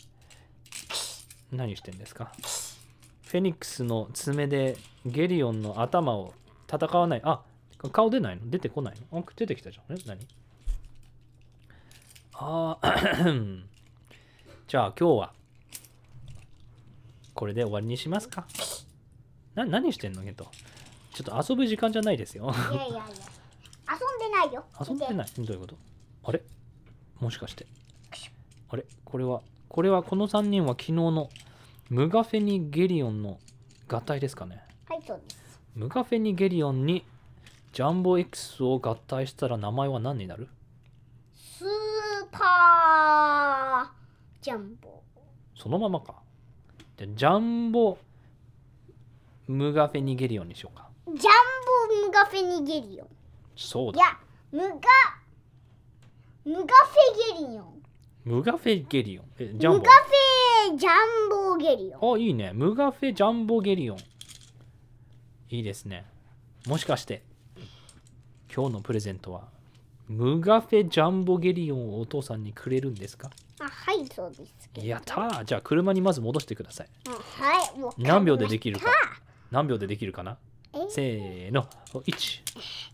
[1.52, 2.32] 何してんですか？
[3.28, 6.34] フェニックスの爪でゲリオンの頭を
[6.72, 7.22] 戦わない。
[7.24, 7.42] あ、
[7.92, 8.50] 顔出ないの？
[8.50, 9.20] 出てこないの？
[9.20, 9.98] あ出てきたじゃん。
[9.98, 10.28] え何？
[12.34, 12.96] ああ、
[14.68, 15.34] じゃあ今日は
[17.34, 18.46] これで終わりにしますか？
[19.56, 20.24] な何してんの？
[20.24, 20.48] ケント。
[21.14, 22.52] ちょっと遊ぶ時間じゃないですよ。
[22.72, 23.04] りいやいやいや
[23.90, 24.66] 遊んでないよ。
[24.80, 25.28] 遊んでない？
[25.38, 25.76] どういうこと？
[26.26, 26.42] あれ？
[27.20, 27.66] もしかして。
[28.70, 28.86] あれ？
[29.06, 31.30] これはこれはこの3人は昨日の
[31.90, 33.40] ムガフェニゲリオンの
[33.88, 34.62] 合体ですかね？
[34.90, 35.47] はいそうです
[35.78, 37.06] ムガフェニゲリオンに
[37.72, 40.48] ジャンボ X を合体したら名前は何になる？
[41.36, 41.68] スー
[42.32, 45.04] パージャンボ。
[45.56, 46.16] そのままか。
[46.98, 47.96] じゃあジャンボ
[49.48, 50.90] ムガフェニゲリオンにしようか。
[51.06, 53.08] ジャンボムガフェニゲリオン。
[53.56, 54.00] そうだ。
[54.00, 54.18] いや
[54.52, 54.76] ムガ
[56.44, 57.84] ムガフェゲリオン。
[58.26, 59.26] ムガフェゲリオン。
[59.38, 62.16] えジャンボムガフェジャンボゲリオン。
[62.16, 62.52] あ、いいね。
[62.56, 63.98] ムガフェジャンボゲリオン。
[65.50, 66.06] いいですね。
[66.68, 67.24] もしかして、
[68.54, 69.48] 今日のプレゼントは、
[70.08, 73.30] ムガフェジャンボゲリオンをお父さんにくれるんですか？
[73.60, 76.88] あはいそうですけどやったーじゃあ車にまず戻してください。
[77.08, 78.92] あはいもう何秒でできるか？
[79.52, 80.38] 何秒でできるかな？
[80.74, 80.78] え？
[80.90, 81.68] せーの。
[81.94, 82.04] 1、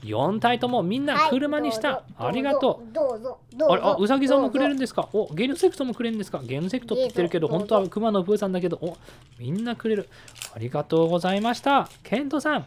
[0.02, 2.04] 4体ともみんな車にした。
[2.16, 2.94] ありがとう。
[2.94, 5.08] どうぞどうぞあれあ、うさぎさんもくれるんでですか？
[5.12, 6.40] お、ゲームセクトもくれるんですか？
[6.42, 8.96] ゲームセクトって言ってるけど、本当はクマのプーさんだけど、お、
[9.38, 10.08] みんなくれる。
[10.54, 11.88] ありがとうございました。
[12.02, 12.66] ケントさん、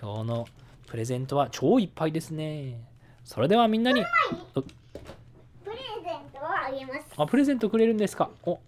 [0.00, 0.46] 今日の
[0.86, 2.80] プレゼントは超いっぱいですね。
[3.24, 4.02] それではみんなに、
[4.54, 4.60] プ
[5.70, 8.30] レゼントをあげますあ、プレゼントくれるんですか？
[8.44, 8.60] お、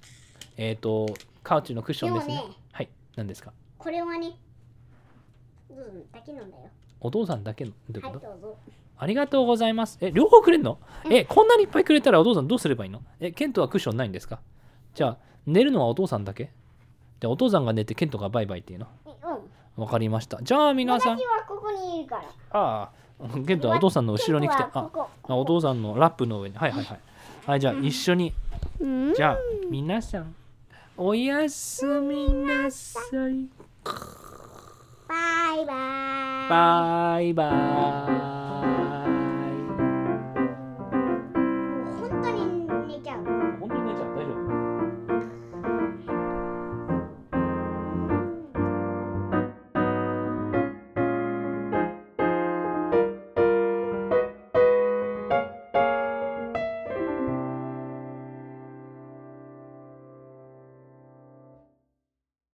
[0.57, 1.07] えっ、と、
[1.45, 2.35] カウチのクッションですね。
[2.35, 3.53] ねはい、何ですか？
[3.79, 4.35] これはねうん
[6.13, 6.65] だけなんだよ。
[7.01, 8.59] お父さんだけの、どういうこと、はいどうぞ。
[8.99, 9.97] ありがとうございます。
[10.03, 10.79] え、両方くれんの？
[11.11, 13.01] え、こんなにいっぱいくれたらお父さんどうすればいいの？
[13.19, 14.41] え、ケントはクッションないんですか？
[14.95, 15.17] じゃあ、
[15.47, 16.51] 寝るのはお父さんだけ？
[17.21, 18.87] じゃあ、お父さんが寝てケントがバイバイっていうの？
[19.07, 19.83] うん。
[19.83, 20.39] わかりました。
[20.43, 21.17] じゃあ、皆さん。
[21.19, 21.25] 私。
[21.25, 22.23] はここにいるから。
[22.51, 24.91] ああ、ケントはお父さんの後ろに来て、あ
[25.29, 26.57] あ、お父さんのラップの上に。
[26.57, 27.01] はいはいはい。
[27.47, 28.35] はい、じゃあ、一緒に。
[28.81, 29.15] うん。
[29.15, 29.39] じゃあ、
[29.71, 30.35] 皆さん、
[30.99, 33.01] おやすみなさ
[33.31, 33.49] い。
[35.11, 35.17] バ
[35.61, 35.75] イバ
[36.47, 38.90] イバイバイ。